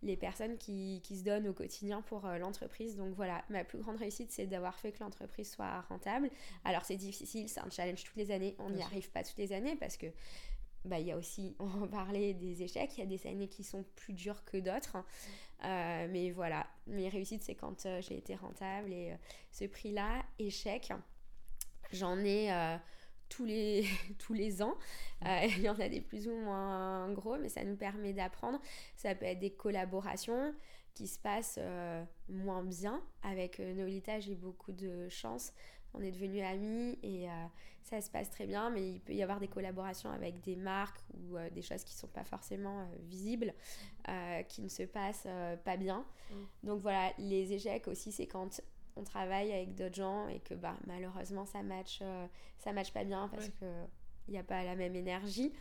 les 0.02 0.16
personnes 0.16 0.56
qui, 0.56 1.02
qui, 1.04 1.18
se 1.18 1.24
donnent 1.24 1.46
au 1.46 1.52
quotidien 1.52 2.00
pour 2.00 2.26
l'entreprise. 2.26 2.96
Donc 2.96 3.12
voilà, 3.14 3.44
ma 3.50 3.62
plus 3.62 3.78
grande 3.78 3.98
réussite, 3.98 4.32
c'est 4.32 4.46
d'avoir 4.46 4.78
fait 4.78 4.92
que 4.92 5.00
l'entreprise 5.00 5.52
soit 5.52 5.82
rentable. 5.82 6.28
Mm. 6.28 6.30
Alors 6.64 6.86
c'est 6.86 6.96
difficile, 6.96 7.50
c'est 7.50 7.60
un 7.60 7.68
challenge 7.68 8.02
toutes 8.04 8.16
les 8.16 8.30
années. 8.30 8.56
On 8.58 8.70
n'y 8.70 8.82
arrive 8.82 9.10
pas 9.10 9.22
toutes 9.22 9.36
les 9.36 9.52
années 9.52 9.76
parce 9.76 9.98
que 9.98 10.06
bah, 10.84 10.98
il 10.98 11.06
y 11.06 11.12
a 11.12 11.16
aussi, 11.16 11.54
on 11.58 11.66
va 11.66 11.86
parler 11.86 12.34
des 12.34 12.62
échecs, 12.62 12.96
il 12.96 13.00
y 13.00 13.02
a 13.02 13.06
des 13.06 13.26
années 13.26 13.48
qui 13.48 13.64
sont 13.64 13.84
plus 13.96 14.12
dures 14.12 14.44
que 14.44 14.56
d'autres. 14.56 14.96
Euh, 15.64 16.08
mais 16.10 16.30
voilà, 16.30 16.66
mes 16.86 17.08
réussites, 17.08 17.42
c'est 17.42 17.54
quand 17.54 17.84
euh, 17.84 18.00
j'ai 18.00 18.16
été 18.16 18.34
rentable 18.34 18.92
et 18.92 19.12
euh, 19.12 19.16
ce 19.50 19.64
prix-là, 19.66 20.22
échec, 20.38 20.90
j'en 21.92 22.18
ai 22.18 22.50
tous, 23.28 23.44
les, 23.44 23.84
tous 24.18 24.32
les 24.32 24.62
ans. 24.62 24.74
il 25.22 25.60
y 25.60 25.68
en 25.68 25.78
a 25.78 25.88
des 25.88 26.00
plus 26.00 26.28
ou 26.28 26.34
moins 26.34 27.12
gros, 27.12 27.36
mais 27.36 27.50
ça 27.50 27.64
nous 27.64 27.76
permet 27.76 28.12
d'apprendre. 28.12 28.58
Ça 28.96 29.14
peut 29.14 29.26
être 29.26 29.40
des 29.40 29.52
collaborations 29.52 30.54
qui 30.94 31.06
se 31.06 31.18
passent 31.18 31.60
moins 32.28 32.64
bien. 32.64 33.02
Avec 33.22 33.58
Nolita, 33.58 34.18
j'ai 34.18 34.34
beaucoup 34.34 34.72
de 34.72 35.08
chance 35.08 35.52
on 35.94 36.00
est 36.02 36.12
devenus 36.12 36.44
amis 36.44 36.98
et 37.02 37.26
ça 37.82 38.00
se 38.00 38.10
passe 38.10 38.30
très 38.30 38.46
bien, 38.46 38.70
mais 38.70 38.88
il 38.88 39.00
peut 39.00 39.14
y 39.14 39.22
avoir 39.22 39.40
des 39.40 39.48
collaborations 39.48 40.10
avec 40.10 40.40
des 40.40 40.56
marques 40.56 41.00
ou 41.14 41.36
euh, 41.36 41.50
des 41.50 41.62
choses 41.62 41.82
qui 41.84 41.94
ne 41.94 42.00
sont 42.00 42.08
pas 42.08 42.24
forcément 42.24 42.80
euh, 42.80 42.84
visibles, 43.08 43.54
qui 44.48 44.62
ne 44.62 44.68
se 44.68 44.82
passent 44.82 45.28
pas 45.64 45.76
bien. 45.76 46.04
Mm. 46.30 46.34
Donc 46.66 46.80
voilà, 46.80 47.12
les 47.18 47.52
échecs 47.52 47.86
aussi, 47.86 48.10
c'est 48.10 48.26
quand 48.26 48.60
on 48.96 49.04
travaille 49.04 49.52
avec 49.52 49.74
d'autres 49.74 49.94
gens 49.94 50.26
et 50.28 50.40
que 50.40 50.54
bah, 50.54 50.76
malheureusement 50.86 51.46
ça 51.46 51.62
match, 51.62 52.02
ça 52.58 52.72
match 52.72 52.92
pas 52.92 53.04
bien 53.04 53.28
parce 53.28 53.48
que 53.48 53.66
il 54.28 54.32
n'y 54.32 54.38
a 54.38 54.44
pas 54.44 54.64
la 54.64 54.74
même 54.74 54.96
énergie. 54.96 55.52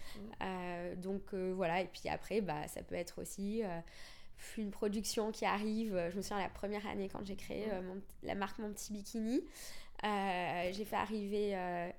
Mm. 0.42 0.96
donc 0.96 1.34
voilà, 1.34 1.82
et 1.82 1.88
puis 1.88 2.10
après, 2.10 2.42
bah, 2.42 2.68
ça 2.68 2.82
peut 2.82 2.96
être 2.96 3.22
aussi 3.22 3.62
une 4.58 4.72
production 4.72 5.32
qui 5.32 5.46
arrive. 5.46 6.10
Je 6.12 6.18
me 6.18 6.22
souviens 6.24 6.40
la 6.40 6.50
première 6.50 6.88
année 6.88 7.08
quand 7.08 7.24
j'ai 7.24 7.36
créé 7.36 7.68
la 8.24 8.36
marque 8.36 8.58
Mon 8.58 8.72
Petit 8.72 8.94
Bikini. 8.94 9.44
J'ai 10.04 10.86
fait 10.86 10.96
arriver, 10.96 11.52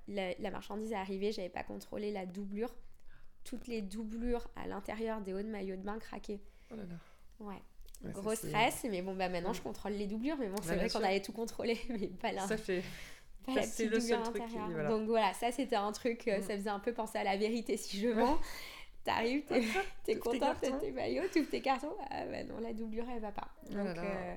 la, 0.08 0.34
la, 0.38 0.50
marchandise 0.50 0.92
est 0.92 0.96
arrivée, 0.96 1.32
j'avais 1.32 1.48
pas 1.48 1.64
contrôlé 1.64 2.12
la 2.12 2.26
doublure. 2.26 2.74
Toutes 3.44 3.68
les 3.68 3.80
doublures 3.80 4.48
à 4.56 4.66
l'intérieur 4.66 5.20
des 5.22 5.32
hauts 5.32 5.42
de 5.42 5.48
maillot 5.48 5.76
de 5.76 5.82
bain 5.82 5.98
craquaient. 5.98 6.40
Oh 6.70 6.76
là 6.76 6.84
là. 6.84 6.96
Ouais. 7.40 7.62
Gros 8.04 8.34
stress, 8.34 8.86
mais 8.90 9.02
bon, 9.02 9.14
bah 9.14 9.28
maintenant 9.28 9.52
je 9.52 9.60
contrôle 9.60 9.92
les 9.92 10.06
doublures, 10.06 10.36
mais 10.38 10.48
bon, 10.48 10.56
c'est 10.62 10.76
vrai 10.76 10.88
qu'on 10.88 11.04
avait 11.04 11.20
tout 11.20 11.32
contrôlé, 11.32 11.78
mais 11.90 12.06
pas 12.06 12.32
là. 12.32 12.46
Ça 12.46 12.56
fait. 12.56 12.82
Pas 13.44 13.54
la 13.54 13.62
petite 13.62 13.92
doublure 13.92 14.20
intérieure. 14.20 14.88
Donc 14.88 15.06
voilà, 15.06 15.32
ça 15.34 15.52
c'était 15.52 15.76
un 15.76 15.92
truc, 15.92 16.26
euh, 16.28 16.38
mm. 16.38 16.42
ça 16.42 16.56
faisait 16.56 16.70
un 16.70 16.78
peu 16.78 16.92
penser 16.92 17.18
à 17.18 17.24
la 17.24 17.36
vérité 17.36 17.76
si 17.76 18.00
je 18.00 18.08
mens. 18.08 18.38
T'arrives, 19.04 19.44
t'es, 19.48 19.62
t'es 20.04 20.18
content, 20.18 20.54
t'as 20.60 20.72
tes 20.72 20.92
maillots, 20.92 21.28
tu 21.32 21.44
tes 21.46 21.60
cartons. 21.60 21.94
Ah 22.10 22.24
bah 22.26 22.44
non, 22.44 22.58
la 22.60 22.72
doublure 22.72 23.04
elle 23.14 23.20
va 23.20 23.32
pas. 23.32 23.48
Oh 23.70 23.76
euh, 23.76 24.34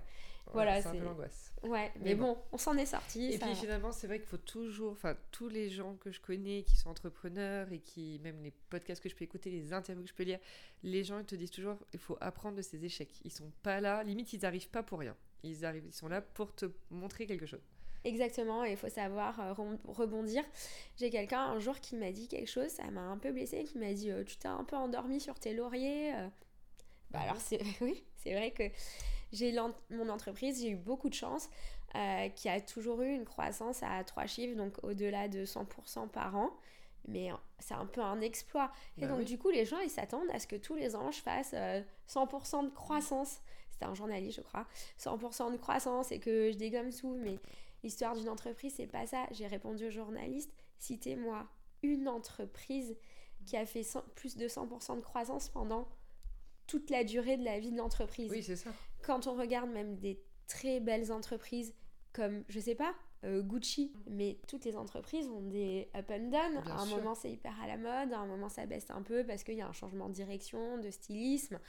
voilà, 0.51 0.82
c'est 0.82 0.89
un 0.89 0.91
peu 0.91 1.03
l'angoisse. 1.03 1.53
Ouais, 1.63 1.91
mais, 2.01 2.15
bon. 2.15 2.38
on 2.51 2.58
s'en 2.58 2.77
est 2.77 2.86
sorti. 2.86 3.34
Et 3.34 3.38
puis 3.38 3.56
finalement, 3.56 3.91
c'est 3.91 4.08
vrai 4.08 4.19
qu'il 4.19 4.27
faut 4.27 4.38
toujours, 4.38 4.91
enfin, 4.91 5.15
tous 5.32 5.47
les 5.47 5.69
gens 5.69 5.95
que 5.95 6.12
je 6.12 6.19
connais 6.19 6.63
qui 6.63 6.75
sont 6.75 6.89
entrepreneurs 6.89 7.71
et 7.71 7.79
qui, 7.79 8.19
même 8.23 8.41
les 8.43 8.51
podcasts 8.69 9.01
que 9.01 9.10
je 9.10 9.15
peux 9.15 9.23
écouter, 9.23 9.49
les 9.49 9.73
interviews 9.73 10.03
que 10.03 10.10
je 10.10 10.15
peux 10.15 10.23
lire, 10.23 10.39
les 10.84 11.03
gens 11.03 11.19
ils 11.19 11.25
te 11.25 11.36
disent 11.36 11.51
toujours, 11.51 11.77
il 11.93 11.99
faut 11.99 12.17
apprendre 12.19 12.58
de 12.58 12.62
ces 12.62 12.84
échecs. 12.84 13.13
Ils 13.23 13.32
sont 13.32 13.51
pas 13.63 13.79
là, 13.79 14.03
limite, 14.03 14.34
ils 14.34 14.41
n'arrivent 14.41 14.69
pas 14.69 14.84
pour 14.84 14.99
rien. 14.99 15.15
Ils 15.43 15.65
arrivent, 15.65 15.86
ils 15.86 15.93
sont 15.93 16.08
là 16.08 16.21
pour 16.21 16.53
te 16.53 16.65
montrer 16.89 17.25
quelque 17.25 17.45
chose. 17.45 17.63
Exactement, 18.06 18.65
et 18.65 18.71
il 18.71 18.77
faut 18.77 18.89
savoir 18.89 19.39
euh, 19.39 19.53
rebondir. 19.88 20.43
J'ai 20.97 21.10
quelqu'un 21.10 21.39
un 21.39 21.60
jour 21.60 21.79
qui 21.79 21.95
m'a 21.95 22.12
dit 22.12 22.27
quelque 22.27 22.49
chose, 22.49 22.67
ça 22.67 22.84
m'a 22.91 23.01
un 23.01 23.17
peu 23.17 23.32
blessée, 23.32 23.63
qui 23.63 23.77
m'a 23.77 23.93
dit 23.93 24.12
euh, 24.12 24.25
Tu 24.25 24.36
t'es 24.36 24.49
un 24.49 24.65
peu 24.65 24.75
endormi 24.75 25.21
sur 25.21 25.39
tes 25.39 25.53
lauriers. 25.53 26.13
Euh. 26.13 26.27
Bah 27.12 27.21
alors, 27.21 27.38
c'est 27.38 27.62
oui, 27.82 28.03
c'est 28.17 28.34
vrai 28.34 28.51
que 28.51 28.63
j'ai 29.34 29.54
mon 29.89 30.08
entreprise, 30.10 30.62
j'ai 30.62 30.69
eu 30.69 30.76
beaucoup 30.76 31.10
de 31.10 31.13
chance, 31.13 31.50
euh, 31.96 32.30
qui 32.30 32.48
a 32.48 32.62
toujours 32.62 33.02
eu 33.02 33.13
une 33.13 33.26
croissance 33.26 33.84
à 33.84 34.04
trois 34.06 34.26
chiffres, 34.26 34.56
donc 34.56 34.82
au-delà 34.84 35.28
de 35.28 35.43
100% 35.43 36.08
par 36.08 36.36
an. 36.38 36.52
Mais 37.06 37.32
c'est 37.60 37.74
un 37.74 37.86
peu 37.86 38.00
un 38.00 38.22
exploit. 38.22 38.72
Et 38.98 39.02
bah 39.02 39.08
donc, 39.08 39.26
du 39.26 39.38
coup, 39.38 39.50
les 39.50 39.65
gens, 39.65 39.80
ils 39.80 39.89
s'attendent 39.89 40.30
à 40.32 40.39
ce 40.39 40.48
que 40.48 40.56
tous 40.56 40.76
les 40.76 40.96
ans, 40.96 41.12
je 41.12 41.19
fasse 41.19 41.54
100% 41.54 41.56
euh, 41.56 42.63
de 42.63 42.69
croissance. 42.69 43.41
C'était 43.72 43.86
un 43.86 43.93
journaliste, 43.93 44.38
je 44.38 44.41
crois. 44.41 44.65
100% 45.00 45.52
de 45.52 45.58
croissance 45.58 46.13
et 46.13 46.19
que 46.19 46.50
je 46.52 46.58
dégomme 46.58 46.93
tout. 46.93 47.17
Mais 47.22 47.39
l'histoire 47.84 48.15
d'une 48.15 48.30
entreprise, 48.30 48.76
c'est 48.78 48.88
pas 48.88 49.06
ça. 49.06 49.26
J'ai 49.32 49.48
répondu 49.48 49.88
au 49.88 49.91
journaliste 49.91 50.54
citez-moi 50.84 51.48
une 51.82 52.08
entreprise 52.08 52.96
qui 53.46 53.58
a 53.58 53.65
fait 53.65 53.86
plus 54.15 54.38
de 54.38 54.48
100% 54.48 54.98
de 54.98 55.02
croissance 55.02 55.50
pendant 55.50 55.88
toute 56.67 56.89
la 56.89 57.04
durée 57.04 57.38
de 57.38 57.43
la 57.43 57.60
vie 57.60 57.71
de 57.71 57.78
l'entreprise. 57.78 58.32
Oui, 58.32 58.43
c'est 58.43 58.56
ça. 58.56 58.71
Quand 59.02 59.28
on 59.28 59.36
regarde 59.36 59.69
même 59.69 59.97
des 59.97 60.21
très 60.47 60.80
belles 60.80 61.12
entreprises 61.12 61.73
comme, 62.13 62.43
je 62.47 62.60
sais 62.60 62.76
pas, 62.76 62.93
Gucci, 63.23 63.91
mais 64.07 64.38
toutes 64.47 64.65
les 64.65 64.75
entreprises 64.75 65.27
ont 65.29 65.41
des 65.41 65.88
up 65.95 66.12
and 66.12 66.29
down. 66.29 66.57
à 66.65 66.81
un 66.81 66.86
moment, 66.86 67.15
c'est 67.15 67.31
hyper 67.31 67.53
à 67.62 67.67
la 67.67 67.77
mode, 67.77 68.13
à 68.13 68.19
un 68.19 68.25
moment, 68.25 68.49
ça 68.49 68.65
baisse 68.65 68.89
un 68.89 69.01
peu 69.01 69.23
parce 69.25 69.43
qu'il 69.43 69.55
y 69.55 69.62
a 69.62 69.67
un 69.67 69.73
changement 69.73 70.09
de 70.09 70.13
direction, 70.13 70.77
de 70.77 70.89
stylisme, 70.89 71.59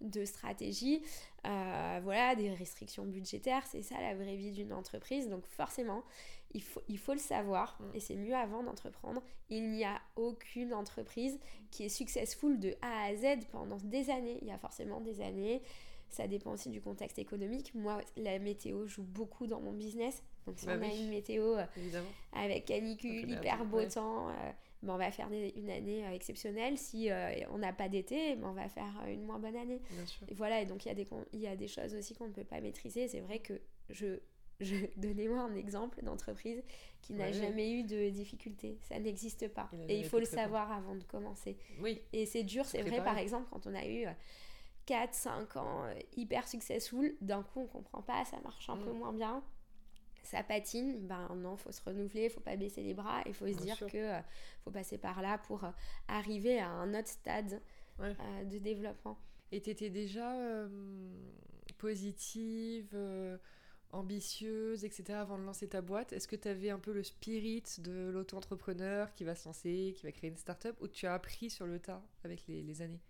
de 0.00 0.24
stratégie. 0.24 1.02
Euh, 1.46 2.00
voilà, 2.02 2.34
des 2.34 2.52
restrictions 2.52 3.04
budgétaires, 3.04 3.66
c'est 3.66 3.82
ça 3.82 4.00
la 4.00 4.14
vraie 4.14 4.36
vie 4.36 4.52
d'une 4.52 4.72
entreprise. 4.72 5.28
Donc, 5.28 5.46
forcément, 5.46 6.02
il 6.52 6.62
faut, 6.62 6.82
il 6.88 6.98
faut 6.98 7.12
le 7.12 7.18
savoir 7.18 7.78
mm. 7.80 7.96
et 7.96 8.00
c'est 8.00 8.16
mieux 8.16 8.34
avant 8.34 8.62
d'entreprendre. 8.62 9.22
Il 9.48 9.70
n'y 9.70 9.84
a 9.84 10.00
aucune 10.16 10.74
entreprise 10.74 11.38
qui 11.70 11.84
est 11.84 11.88
successful 11.88 12.58
de 12.58 12.74
A 12.82 13.04
à 13.06 13.16
Z 13.16 13.46
pendant 13.50 13.78
des 13.78 14.10
années. 14.10 14.38
Il 14.42 14.48
y 14.48 14.52
a 14.52 14.58
forcément 14.58 15.00
des 15.00 15.20
années 15.20 15.62
ça 16.10 16.26
dépend 16.26 16.52
aussi 16.52 16.70
du 16.70 16.80
contexte 16.80 17.18
économique. 17.18 17.74
Moi, 17.74 18.00
la 18.16 18.38
météo 18.38 18.86
joue 18.86 19.02
beaucoup 19.02 19.46
dans 19.46 19.60
mon 19.60 19.72
business. 19.72 20.22
Donc, 20.48 20.58
si 20.58 20.66
bah 20.66 20.76
on 20.78 20.82
a 20.82 20.86
une 20.86 21.10
météo 21.10 21.56
euh, 21.56 22.02
avec 22.32 22.64
canicule, 22.64 23.30
hyper 23.30 23.66
beau 23.66 23.84
temps, 23.84 24.30
euh, 24.30 24.32
ben, 24.82 24.94
on 24.94 24.96
va 24.96 25.10
faire 25.10 25.28
une 25.30 25.68
année 25.68 26.06
euh, 26.06 26.12
exceptionnelle. 26.12 26.78
Si 26.78 27.10
on 27.50 27.58
n'a 27.58 27.74
pas 27.74 27.90
d'été, 27.90 28.34
ben, 28.36 28.48
on 28.48 28.52
va 28.52 28.68
faire 28.70 29.04
une 29.08 29.24
moins 29.24 29.38
bonne 29.38 29.56
année. 29.56 29.82
Et 30.26 30.34
voilà, 30.34 30.62
et 30.62 30.64
donc 30.64 30.86
il 30.86 30.88
y, 30.88 30.90
a 30.90 30.94
des, 30.94 31.06
il 31.34 31.40
y 31.40 31.46
a 31.46 31.54
des 31.54 31.68
choses 31.68 31.94
aussi 31.94 32.14
qu'on 32.14 32.28
ne 32.28 32.32
peut 32.32 32.44
pas 32.44 32.62
maîtriser. 32.62 33.08
C'est 33.08 33.20
vrai 33.20 33.40
que 33.40 33.60
je, 33.90 34.20
je 34.60 34.76
donnez-moi 34.96 35.38
un 35.38 35.54
exemple 35.54 36.02
d'entreprise 36.02 36.62
qui 37.02 37.12
n'a 37.12 37.30
jamais 37.30 37.70
eu 37.72 37.82
de 37.82 38.08
difficultés. 38.08 38.78
Ça 38.80 38.98
n'existe 38.98 39.48
pas. 39.48 39.68
et 39.86 39.98
il 39.98 40.06
faut 40.06 40.18
le 40.18 40.24
savoir 40.24 40.72
avant 40.72 40.94
de 40.94 41.04
commencer. 41.04 41.58
Oui. 41.82 42.00
Et 42.14 42.24
c'est 42.24 42.42
dur, 42.42 42.64
c'est 42.64 42.80
vrai, 42.80 43.04
par 43.04 43.18
exemple, 43.18 43.48
quand 43.50 43.66
on 43.66 43.74
a 43.74 43.86
eu 43.86 44.06
4, 44.86 45.12
5 45.12 45.56
ans 45.56 45.82
hyper 46.16 46.48
successful, 46.48 47.14
d'un 47.20 47.42
coup 47.42 47.60
on 47.60 47.66
comprend 47.66 48.00
pas, 48.00 48.24
ça 48.24 48.40
marche 48.40 48.70
un 48.70 48.78
peu 48.78 48.90
mm. 48.90 48.98
moins 48.98 49.12
bien, 49.12 49.42
ça 50.28 50.42
patine, 50.42 51.06
ben 51.06 51.28
non, 51.36 51.56
faut 51.56 51.72
se 51.72 51.82
renouveler, 51.82 52.28
faut 52.28 52.40
pas 52.40 52.56
baisser 52.56 52.82
les 52.82 52.94
bras, 52.94 53.22
il 53.26 53.34
faut 53.34 53.46
se 53.46 53.58
dire 53.58 53.76
qu'il 53.76 53.88
que 53.88 53.96
euh, 53.96 54.20
faut 54.62 54.70
passer 54.70 54.98
par 54.98 55.22
là 55.22 55.38
pour 55.38 55.64
euh, 55.64 55.70
arriver 56.06 56.58
à 56.58 56.68
un 56.68 56.92
autre 56.94 57.08
stade 57.08 57.60
de 57.98 58.58
développement. 58.58 59.18
Et 59.50 59.60
tu 59.60 59.70
étais 59.70 59.90
déjà 59.90 60.32
positive, 61.78 62.96
ambitieuse, 63.90 64.84
etc. 64.84 65.14
avant 65.14 65.38
de 65.38 65.44
lancer 65.44 65.68
ta 65.68 65.80
boîte? 65.80 66.12
Est-ce 66.12 66.28
que 66.28 66.36
tu 66.36 66.48
avais 66.48 66.70
un 66.70 66.78
peu 66.78 66.92
le 66.92 67.02
spirit 67.02 67.64
de 67.78 68.10
l'auto-entrepreneur 68.10 69.12
qui 69.14 69.24
va 69.24 69.34
se 69.34 69.46
lancer, 69.46 69.94
qui 69.96 70.04
va 70.04 70.12
créer 70.12 70.30
une 70.30 70.36
start-up, 70.36 70.76
ou 70.80 70.88
tu 70.88 71.06
as 71.06 71.14
appris 71.14 71.50
sur 71.50 71.66
le 71.66 71.78
tas 71.78 72.02
avec 72.24 72.46
les, 72.46 72.62
les 72.62 72.82
années? 72.82 73.00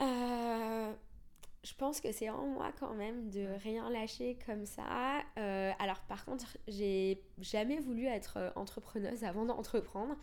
Euh, 0.00 0.92
je 1.66 1.74
pense 1.74 2.00
que 2.00 2.12
c'est 2.12 2.30
en 2.30 2.46
moi 2.46 2.70
quand 2.78 2.94
même 2.94 3.28
de 3.30 3.46
rien 3.62 3.90
lâcher 3.90 4.38
comme 4.46 4.66
ça. 4.66 5.22
Euh, 5.36 5.72
alors 5.80 6.00
par 6.02 6.24
contre, 6.24 6.56
j'ai 6.68 7.20
jamais 7.38 7.80
voulu 7.80 8.06
être 8.06 8.36
euh, 8.36 8.50
entrepreneuse 8.54 9.24
avant 9.24 9.44
d'entreprendre. 9.44 10.14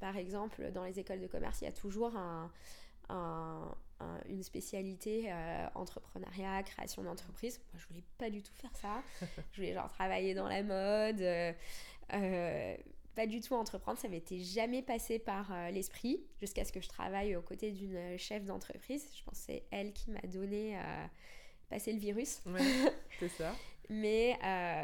par 0.00 0.16
exemple, 0.16 0.72
dans 0.72 0.84
les 0.84 0.98
écoles 0.98 1.20
de 1.20 1.28
commerce, 1.28 1.60
il 1.60 1.66
y 1.66 1.68
a 1.68 1.72
toujours 1.72 2.16
un, 2.16 2.50
une 4.28 4.42
spécialité 4.42 5.32
entrepreneuriat, 5.74 6.62
création 6.64 7.02
d'entreprise. 7.02 7.60
Moi, 7.72 7.80
je 7.80 7.86
voulais 7.88 8.04
pas 8.18 8.30
du 8.30 8.42
tout 8.42 8.54
faire 8.54 8.74
ça. 8.74 9.02
je 9.52 9.56
voulais 9.56 9.74
genre 9.74 9.88
travailler 9.90 10.34
dans 10.34 10.48
la 10.48 10.62
mode 10.62 11.22
pas 13.14 13.26
du 13.26 13.40
tout 13.40 13.54
entreprendre, 13.54 13.98
ça 13.98 14.08
m'était 14.08 14.38
jamais 14.38 14.82
passé 14.82 15.18
par 15.18 15.52
euh, 15.52 15.70
l'esprit, 15.70 16.22
jusqu'à 16.40 16.64
ce 16.64 16.72
que 16.72 16.80
je 16.80 16.88
travaille 16.88 17.36
aux 17.36 17.42
côtés 17.42 17.72
d'une 17.72 17.96
euh, 17.96 18.18
chef 18.18 18.44
d'entreprise. 18.44 19.04
Je 19.16 19.24
pense 19.24 19.38
que 19.38 19.44
c'est 19.46 19.64
elle 19.70 19.92
qui 19.92 20.10
m'a 20.10 20.20
donné 20.22 20.78
euh, 20.78 21.06
passer 21.68 21.92
le 21.92 21.98
virus. 21.98 22.40
c'est 23.18 23.28
ça. 23.28 23.54
Mais 23.88 24.38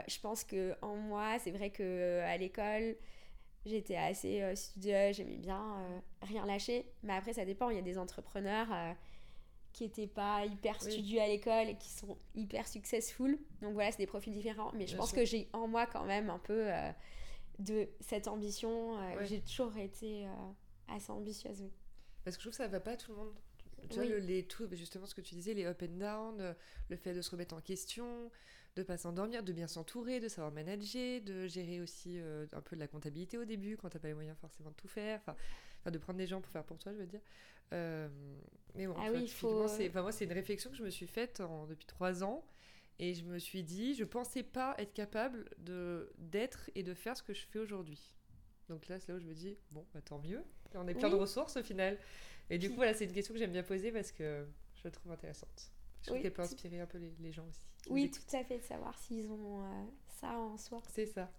je 0.09 0.19
pense 0.19 0.43
que 0.43 0.75
en 0.83 0.97
moi, 0.97 1.39
c'est 1.39 1.53
vrai 1.53 1.71
que 1.71 2.21
à 2.23 2.37
l'école, 2.37 2.97
j'étais 3.65 3.95
assez 3.95 4.43
studieuse, 4.57 5.15
j'aimais 5.15 5.37
bien 5.37 6.03
rien 6.23 6.45
lâcher. 6.45 6.91
Mais 7.05 7.13
après, 7.13 7.33
ça 7.33 7.45
dépend. 7.45 7.71
Il 7.71 7.77
y 7.77 7.79
a 7.79 7.83
des 7.83 7.99
entrepreneurs 7.99 8.67
qui 9.73 9.85
n'étaient 9.85 10.09
pas 10.09 10.45
hyper 10.45 10.83
studieux 10.83 11.21
à 11.21 11.29
l'école 11.29 11.69
et 11.69 11.77
qui 11.77 11.89
sont 11.89 12.19
hyper 12.35 12.67
successful. 12.67 13.39
Donc 13.63 13.75
voilà, 13.75 13.93
c'est 13.93 13.99
des 13.99 14.09
profils 14.09 14.33
différents. 14.33 14.73
Mais 14.75 14.89
je 14.89 14.97
pense 14.97 15.13
que 15.13 15.25
j'ai 15.25 15.49
en 15.53 15.69
moi 15.69 15.87
quand 15.87 16.05
même 16.05 16.29
un 16.29 16.41
peu 16.41 16.69
de 17.59 17.89
cette 18.01 18.29
ambition. 18.29 18.99
Euh, 18.99 19.25
j'ai 19.25 19.41
toujours 19.41 19.77
été 19.77 20.27
euh, 20.27 20.31
assez 20.89 21.11
ambitieuse, 21.11 21.63
oui. 21.63 21.73
Parce 22.25 22.37
que 22.37 22.43
je 22.43 22.49
trouve 22.49 22.59
que 22.59 22.65
ça 22.65 22.69
va 22.69 22.81
pas 22.81 22.93
à 22.93 22.97
tout 22.97 23.13
le 23.13 23.19
monde. 23.19 23.35
Tu 23.89 23.97
vois, 23.97 24.05
le, 24.05 24.19
les, 24.19 24.45
tout, 24.45 24.69
justement, 24.73 25.07
ce 25.07 25.15
que 25.15 25.21
tu 25.21 25.35
disais, 25.35 25.55
les 25.55 25.65
up 25.65 25.81
and 25.83 25.99
down, 25.99 26.41
euh, 26.41 26.55
le 26.89 26.97
fait 26.97 27.15
de 27.15 27.21
se 27.21 27.31
remettre 27.31 27.55
en 27.55 27.61
question, 27.61 28.31
de 28.75 28.83
pas 28.83 28.97
s'endormir, 28.97 29.43
de 29.45 29.53
bien 29.53 29.69
s'entourer, 29.69 30.19
de 30.19 30.29
savoir 30.29 30.53
manager, 30.53 31.21
de 31.21 31.47
gérer 31.47 31.81
aussi 31.81 32.19
un 32.53 32.61
peu 32.63 32.75
de 32.75 32.81
la 32.81 32.89
comptabilité 32.89 33.39
au 33.39 33.45
début 33.45 33.77
quand 33.77 33.89
t'as 33.89 33.99
pas 33.99 34.09
les 34.09 34.15
moyens 34.15 34.37
forcément 34.39 34.71
de 34.71 34.75
tout 34.75 34.89
faire, 34.89 35.21
enfin, 35.21 35.91
de 35.91 35.99
prendre 35.99 36.19
des 36.19 36.27
gens 36.27 36.41
pour 36.41 36.51
faire 36.51 36.65
pour 36.65 36.79
toi, 36.79 36.93
je 36.93 36.99
veux 36.99 37.07
dire. 37.07 37.21
mais 38.75 38.87
bon, 38.87 38.95
ah 38.99 39.11
oui, 39.13 39.29
faut... 39.29 39.67
moi, 39.95 40.13
c'est 40.13 40.25
une 40.25 40.33
réflexion 40.33 40.71
que 40.71 40.77
je 40.77 40.83
me 40.83 40.91
suis 40.91 41.07
faite 41.07 41.41
depuis 41.69 41.87
trois 41.87 42.25
ans 42.25 42.45
et 42.99 43.15
je 43.15 43.25
me 43.25 43.39
suis 43.39 43.63
dit, 43.63 43.95
je 43.95 44.05
pensais 44.05 44.43
pas 44.43 44.75
être 44.79 44.95
capable 44.95 45.49
de 45.59 46.13
d'être 46.19 46.71
et 46.75 46.83
de 46.83 46.95
faire 46.95 47.17
ce 47.17 47.23
que 47.23 47.35
je 47.35 47.47
fais 47.47 47.59
aujourd'hui. 47.59 48.15
Donc 48.69 48.89
là, 48.89 48.99
c'est 48.99 49.13
là 49.13 49.17
où 49.17 49.21
je 49.21 49.27
me 49.27 49.35
dis, 49.35 49.57
bon, 49.71 49.87
bah, 49.95 50.01
tant 50.01 50.19
mieux. 50.19 50.43
On 50.75 50.89
est 50.89 50.95
plein 50.95 51.11
de 51.11 51.15
ressources 51.15 51.57
au 51.57 51.63
final. 51.63 51.99
Et 52.51 52.59
du 52.59 52.69
coup, 52.69 52.77
voilà, 52.77 52.95
c'est 52.95 53.05
une 53.05 53.13
question 53.13 53.35
que 53.35 53.39
j'aime 53.41 53.53
bien 53.53 53.63
poser 53.63 53.93
parce 53.93 54.13
que 54.13 54.47
je 54.75 54.85
la 54.85 54.91
trouve 54.91 55.13
intéressante. 55.13 55.73
Je 56.01 56.07
trouve 56.07 56.23
qu'elle 56.23 56.33
peut 56.33 56.43
inspirer 56.43 56.81
un 56.81 56.87
peu 56.87 56.99
les, 56.99 57.33
gens 57.33 57.47
aussi. 57.49 57.67
Oui, 57.89 58.11
tout 58.11 58.37
à 58.37 58.45
fait, 58.45 58.59
de 58.59 58.63
savoir 58.63 58.99
s'ils 58.99 59.31
ont 59.31 59.61
euh, 59.61 59.85
ça 60.21 60.39
en 60.39 60.57
soi. 60.57 60.81
C'est 60.89 61.07
ça. 61.07 61.31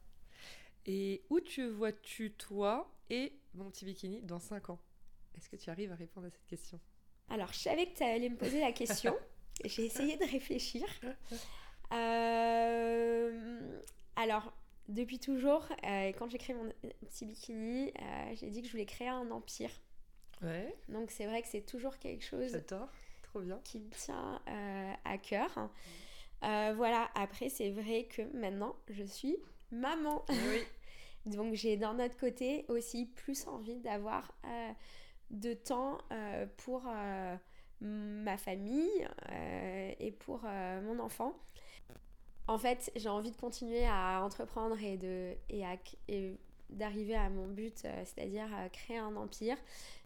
Et 0.86 1.24
où 1.30 1.40
tu 1.40 1.68
vois-tu 1.68 2.32
toi 2.32 2.94
et 3.10 3.34
mon 3.54 3.70
petit 3.70 3.86
bikini 3.86 4.22
dans 4.22 4.40
5 4.40 4.70
ans? 4.70 4.80
Est-ce 5.38 5.50
que 5.50 5.56
tu 5.56 5.70
arrives 5.70 5.92
à 5.92 5.96
répondre 5.96 6.28
à 6.28 6.30
cette 6.30 6.48
question? 6.48 6.80
Alors, 7.30 7.52
je 7.54 7.60
savais 7.60 7.88
que 7.88 7.98
tu 7.98 8.04
allais 8.04 8.30
me 8.30 8.38
poser 8.38 8.60
la 8.60 8.72
question. 8.72 9.16
J'ai 9.66 9.86
essayé 9.86 10.18
de 10.18 10.26
réfléchir. 10.26 10.86
Euh, 11.94 13.80
alors, 14.16 14.52
depuis 14.88 15.20
toujours, 15.20 15.68
euh, 15.84 16.12
quand 16.18 16.30
j'ai 16.30 16.38
créé 16.38 16.56
mon 16.56 16.70
petit 17.06 17.26
bikini, 17.26 17.90
euh, 17.90 18.36
j'ai 18.36 18.50
dit 18.50 18.62
que 18.62 18.68
je 18.68 18.72
voulais 18.72 18.86
créer 18.86 19.10
un 19.10 19.30
empire. 19.32 19.72
Ouais. 20.42 20.76
Donc 20.88 21.10
c'est 21.10 21.26
vrai 21.26 21.42
que 21.42 21.48
c'est 21.48 21.66
toujours 21.66 21.98
quelque 21.98 22.24
chose. 22.24 22.52
Trop 23.24 23.42
bien. 23.42 23.60
qui 23.64 23.80
me 23.80 23.90
tient 23.90 24.42
à 25.04 25.18
cœur. 25.18 25.70
Voilà, 26.42 27.10
après, 27.16 27.50
c'est 27.50 27.72
vrai 27.72 28.06
que 28.06 28.22
maintenant, 28.38 28.76
je 28.90 29.04
suis 29.04 29.38
maman. 29.72 30.24
Oui. 30.30 30.64
Donc, 31.26 31.56
j'ai 31.56 31.76
d'un 31.76 32.00
autre 32.00 32.16
côté 32.16 32.64
aussi 32.70 33.06
plus 33.06 33.48
envie 33.48 33.80
d'avoir 33.82 34.34
de 35.30 35.54
temps 35.54 35.98
pour 36.56 36.88
ma 37.82 38.38
famille 38.38 39.08
euh, 39.32 39.92
et 40.00 40.12
pour 40.12 40.42
euh, 40.46 40.82
mon 40.82 41.00
enfant. 41.00 41.34
En 42.48 42.58
fait, 42.58 42.92
j'ai 42.96 43.10
envie 43.10 43.32
de 43.32 43.36
continuer 43.36 43.86
à 43.86 44.22
entreprendre 44.24 44.82
et 44.82 44.98
de 44.98 45.36
et 45.50 45.66
à- 45.66 45.76
d'arriver 46.70 47.16
à 47.16 47.30
mon 47.30 47.48
but, 47.48 47.86
euh, 47.86 48.04
c'est-à-dire 48.06 48.48
euh, 48.54 48.70
créer 48.70 48.98
un 48.98 49.16
empire. 49.16 49.58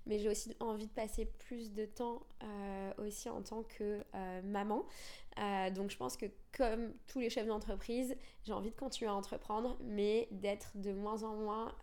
Mais 0.05 0.17
j'ai 0.17 0.29
aussi 0.29 0.55
envie 0.59 0.87
de 0.87 0.91
passer 0.91 1.25
plus 1.25 1.73
de 1.73 1.85
temps 1.85 2.25
euh, 2.43 2.93
aussi 2.97 3.29
en 3.29 3.41
tant 3.43 3.63
que 3.63 4.03
euh, 4.15 4.41
maman. 4.41 4.85
Donc 5.73 5.89
je 5.91 5.97
pense 5.97 6.17
que 6.17 6.25
comme 6.51 6.93
tous 7.07 7.19
les 7.19 7.29
chefs 7.29 7.47
d'entreprise, 7.47 8.15
j'ai 8.43 8.51
envie 8.51 8.71
de 8.71 8.75
continuer 8.75 9.09
à 9.09 9.13
entreprendre, 9.13 9.77
mais 9.81 10.27
d'être 10.31 10.71
de 10.75 10.91
moins 10.91 11.23
en 11.23 11.35
moins 11.35 11.73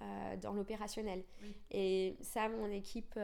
dans 0.42 0.52
l'opérationnel. 0.52 1.24
Oui. 1.42 1.56
Et 1.70 2.16
ça, 2.20 2.48
mon 2.48 2.70
équipe 2.70 3.18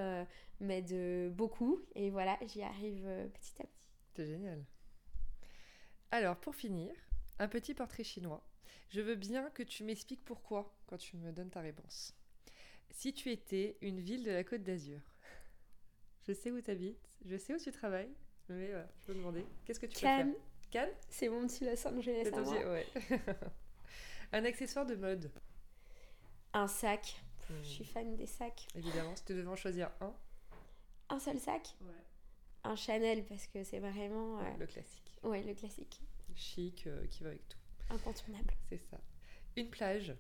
m'aide 0.60 1.34
beaucoup. 1.34 1.82
Et 1.94 2.08
voilà, 2.08 2.38
j'y 2.46 2.62
arrive 2.62 3.06
petit 3.34 3.62
à 3.62 3.66
petit. 3.66 3.90
C'est 4.16 4.26
génial. 4.26 4.64
Alors, 6.10 6.36
pour 6.36 6.54
finir, 6.54 6.94
un 7.38 7.48
petit 7.48 7.74
portrait 7.74 8.04
chinois. 8.04 8.42
Je 8.94 9.00
veux 9.00 9.16
bien 9.16 9.50
que 9.50 9.64
tu 9.64 9.82
m'expliques 9.82 10.24
pourquoi 10.24 10.72
quand 10.86 10.96
tu 10.98 11.16
me 11.16 11.32
donnes 11.32 11.50
ta 11.50 11.60
réponse. 11.60 12.14
Si 12.90 13.12
tu 13.12 13.28
étais 13.32 13.76
une 13.80 13.98
ville 13.98 14.22
de 14.22 14.30
la 14.30 14.44
Côte 14.44 14.62
d'Azur, 14.62 15.00
je 16.28 16.32
sais 16.32 16.52
où 16.52 16.60
tu 16.60 16.70
habites, 16.70 17.10
je 17.24 17.36
sais 17.36 17.52
où 17.52 17.58
tu 17.58 17.72
travailles, 17.72 18.14
mais 18.48 18.68
voilà, 18.68 18.88
je 19.00 19.06
peux 19.06 19.14
demander, 19.14 19.44
qu'est-ce 19.64 19.80
que 19.80 19.86
tu 19.86 19.98
Cannes, 19.98 20.34
préfères 20.34 20.44
Cannes 20.70 20.94
c'est 21.10 21.28
mon 21.28 21.44
petit 21.48 21.64
Los 21.64 21.84
Angeles 21.88 22.30
à 22.32 22.40
moi. 22.40 22.72
ouais. 22.72 22.86
Un 24.32 24.44
accessoire 24.44 24.86
de 24.86 24.94
mode? 24.94 25.28
Un 26.52 26.68
sac. 26.68 27.20
Hmm, 27.50 27.54
Je 27.64 27.68
suis 27.68 27.84
fan 27.84 28.14
des 28.14 28.26
sacs. 28.28 28.68
Évidemment, 28.76 29.16
si 29.16 29.24
tu 29.24 29.34
devais 29.34 29.48
en 29.48 29.56
choisir 29.56 29.90
un, 30.00 30.14
Un 31.08 31.18
seul 31.18 31.40
sac? 31.40 31.74
Un 32.62 32.76
Chanel 32.76 33.24
parce 33.26 33.48
que 33.48 33.64
c'est 33.64 33.80
vraiment 33.80 34.38
euh, 34.38 34.56
le 34.60 34.66
classique. 34.68 35.18
ouais, 35.24 35.42
le 35.42 35.54
classique. 35.54 36.00
Chic, 36.36 36.86
euh, 36.86 37.04
qui 37.08 37.24
va 37.24 37.30
avec 37.30 37.46
tout. 37.48 37.58
Incontournable. 37.90 38.54
C'est 38.68 38.80
ça. 38.90 38.98
Une 39.56 39.68
plage. 39.70 40.14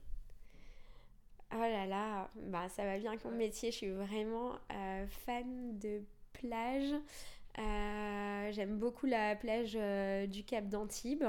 Oh 1.52 1.58
là 1.58 1.86
là, 1.86 2.30
bah, 2.36 2.68
ça 2.68 2.84
va 2.84 2.98
bien 2.98 3.12
avec 3.12 3.24
mon 3.24 3.30
métier. 3.30 3.70
Je 3.70 3.76
suis 3.76 3.90
vraiment 3.90 4.58
euh, 4.72 5.06
fan 5.08 5.78
de 5.78 6.02
plage. 6.32 6.94
Euh, 7.58 8.52
J'aime 8.52 8.78
beaucoup 8.78 9.06
la 9.06 9.36
plage 9.36 9.76
euh, 9.76 10.26
du 10.26 10.44
Cap 10.44 10.68
d'Antibes. 10.68 11.24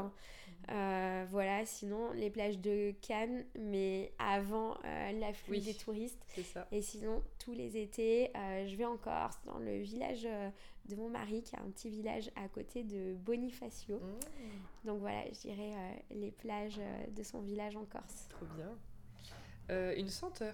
Euh, 0.69 1.25
voilà, 1.29 1.65
sinon 1.65 2.11
les 2.13 2.29
plages 2.31 2.57
de 2.59 2.91
Cannes, 3.01 3.45
mais 3.59 4.11
avant 4.17 4.75
euh, 4.83 5.11
l'afflux 5.13 5.57
Oui. 5.57 5.61
des 5.61 5.75
touristes. 5.75 6.25
Ça. 6.43 6.67
Et 6.71 6.81
sinon, 6.81 7.21
tous 7.39 7.51
les 7.53 7.77
étés, 7.77 8.31
euh, 8.35 8.67
je 8.67 8.75
vais 8.75 8.85
en 8.85 8.97
Corse, 8.97 9.37
dans 9.45 9.59
le 9.59 9.77
village 9.81 10.25
euh, 10.25 10.49
de 10.89 10.95
mon 10.95 11.09
mari, 11.09 11.43
qui 11.43 11.55
a 11.55 11.59
un 11.61 11.69
petit 11.69 11.89
village 11.89 12.31
à 12.35 12.47
côté 12.47 12.83
de 12.83 13.13
Bonifacio. 13.13 13.97
Mmh, 13.99 14.87
Donc 14.87 14.99
voilà, 15.01 15.23
je 15.31 15.39
dirais 15.41 16.03
les 16.09 16.31
plages 16.31 16.79
de 17.15 17.23
son 17.23 17.41
village 17.41 17.75
en 17.75 17.85
Corse. 17.85 18.27
trop 18.29 18.45
bien. 18.57 18.75
Une 19.97 20.09
senteur. 20.09 20.53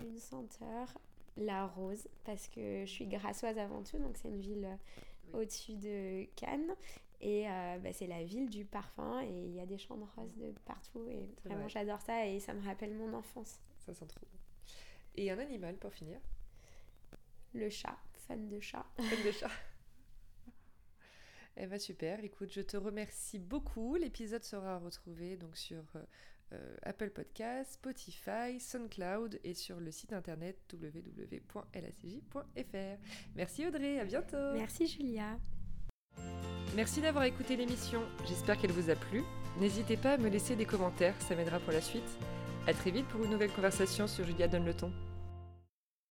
Une 0.00 0.18
senteur, 0.18 0.96
la 1.36 1.66
rose, 1.66 2.06
parce 2.24 2.46
que 2.48 2.84
je 2.86 2.90
suis 2.90 3.06
grassoise 3.06 3.58
avant 3.58 3.82
tout, 3.82 3.98
donc 3.98 4.16
c'est 4.16 4.28
une 4.28 4.40
ville 4.40 4.68
au-dessus 5.32 5.74
de 5.74 6.24
Cannes. 6.36 6.74
Et 7.20 7.48
euh, 7.48 7.78
bah, 7.78 7.92
c'est 7.92 8.06
la 8.06 8.22
ville 8.22 8.48
du 8.48 8.64
parfum, 8.64 9.22
et 9.22 9.46
il 9.46 9.54
y 9.54 9.60
a 9.60 9.66
des 9.66 9.78
champs 9.78 9.96
de 9.96 10.04
roses 10.16 10.36
de 10.36 10.52
partout. 10.64 11.08
Et 11.10 11.28
vraiment, 11.44 11.62
vrai. 11.62 11.68
j'adore 11.68 12.00
ça, 12.00 12.26
et 12.26 12.38
ça 12.40 12.54
me 12.54 12.64
rappelle 12.64 12.94
mon 12.94 13.12
enfance. 13.14 13.60
Ça 13.78 13.94
sent 13.94 14.06
trop 14.06 14.20
bon. 14.20 14.38
Et 15.16 15.30
un 15.30 15.38
animal 15.38 15.76
pour 15.76 15.92
finir? 15.92 16.20
Le 17.54 17.70
chat, 17.70 17.98
fan 18.12 18.48
de 18.48 18.60
chat. 18.60 18.86
Fan 18.96 19.24
de 19.24 19.32
chat. 19.32 19.50
Eh 21.60 21.66
ben 21.66 21.78
super, 21.78 22.22
écoute, 22.22 22.52
je 22.52 22.60
te 22.60 22.76
remercie 22.76 23.40
beaucoup. 23.40 23.96
L'épisode 23.96 24.44
sera 24.44 24.78
retrouvé 24.78 25.36
donc 25.36 25.56
sur 25.56 25.82
euh, 25.96 26.04
euh, 26.52 26.76
Apple 26.82 27.10
Podcast, 27.10 27.72
Spotify, 27.72 28.60
SoundCloud 28.60 29.40
et 29.42 29.54
sur 29.54 29.80
le 29.80 29.90
site 29.90 30.12
internet 30.12 30.56
www.lacj.fr. 30.72 31.58
Merci 33.34 33.66
Audrey, 33.66 33.98
à 33.98 34.04
bientôt. 34.04 34.52
Merci 34.54 34.86
Julia. 34.86 35.36
Merci 36.76 37.00
d'avoir 37.00 37.24
écouté 37.24 37.56
l'émission. 37.56 38.00
J'espère 38.26 38.58
qu'elle 38.58 38.72
vous 38.72 38.90
a 38.90 38.94
plu. 38.94 39.24
N'hésitez 39.60 39.96
pas 39.96 40.12
à 40.12 40.18
me 40.18 40.28
laisser 40.28 40.54
des 40.54 40.66
commentaires, 40.66 41.14
ça 41.20 41.34
m'aidera 41.34 41.58
pour 41.58 41.72
la 41.72 41.80
suite. 41.80 42.18
À 42.66 42.74
très 42.74 42.90
vite 42.90 43.06
pour 43.08 43.24
une 43.24 43.30
nouvelle 43.30 43.50
conversation 43.50 44.06
sur 44.06 44.24
Julia 44.24 44.46
donne 44.46 44.64
le 44.64 44.74
ton. 44.74 44.92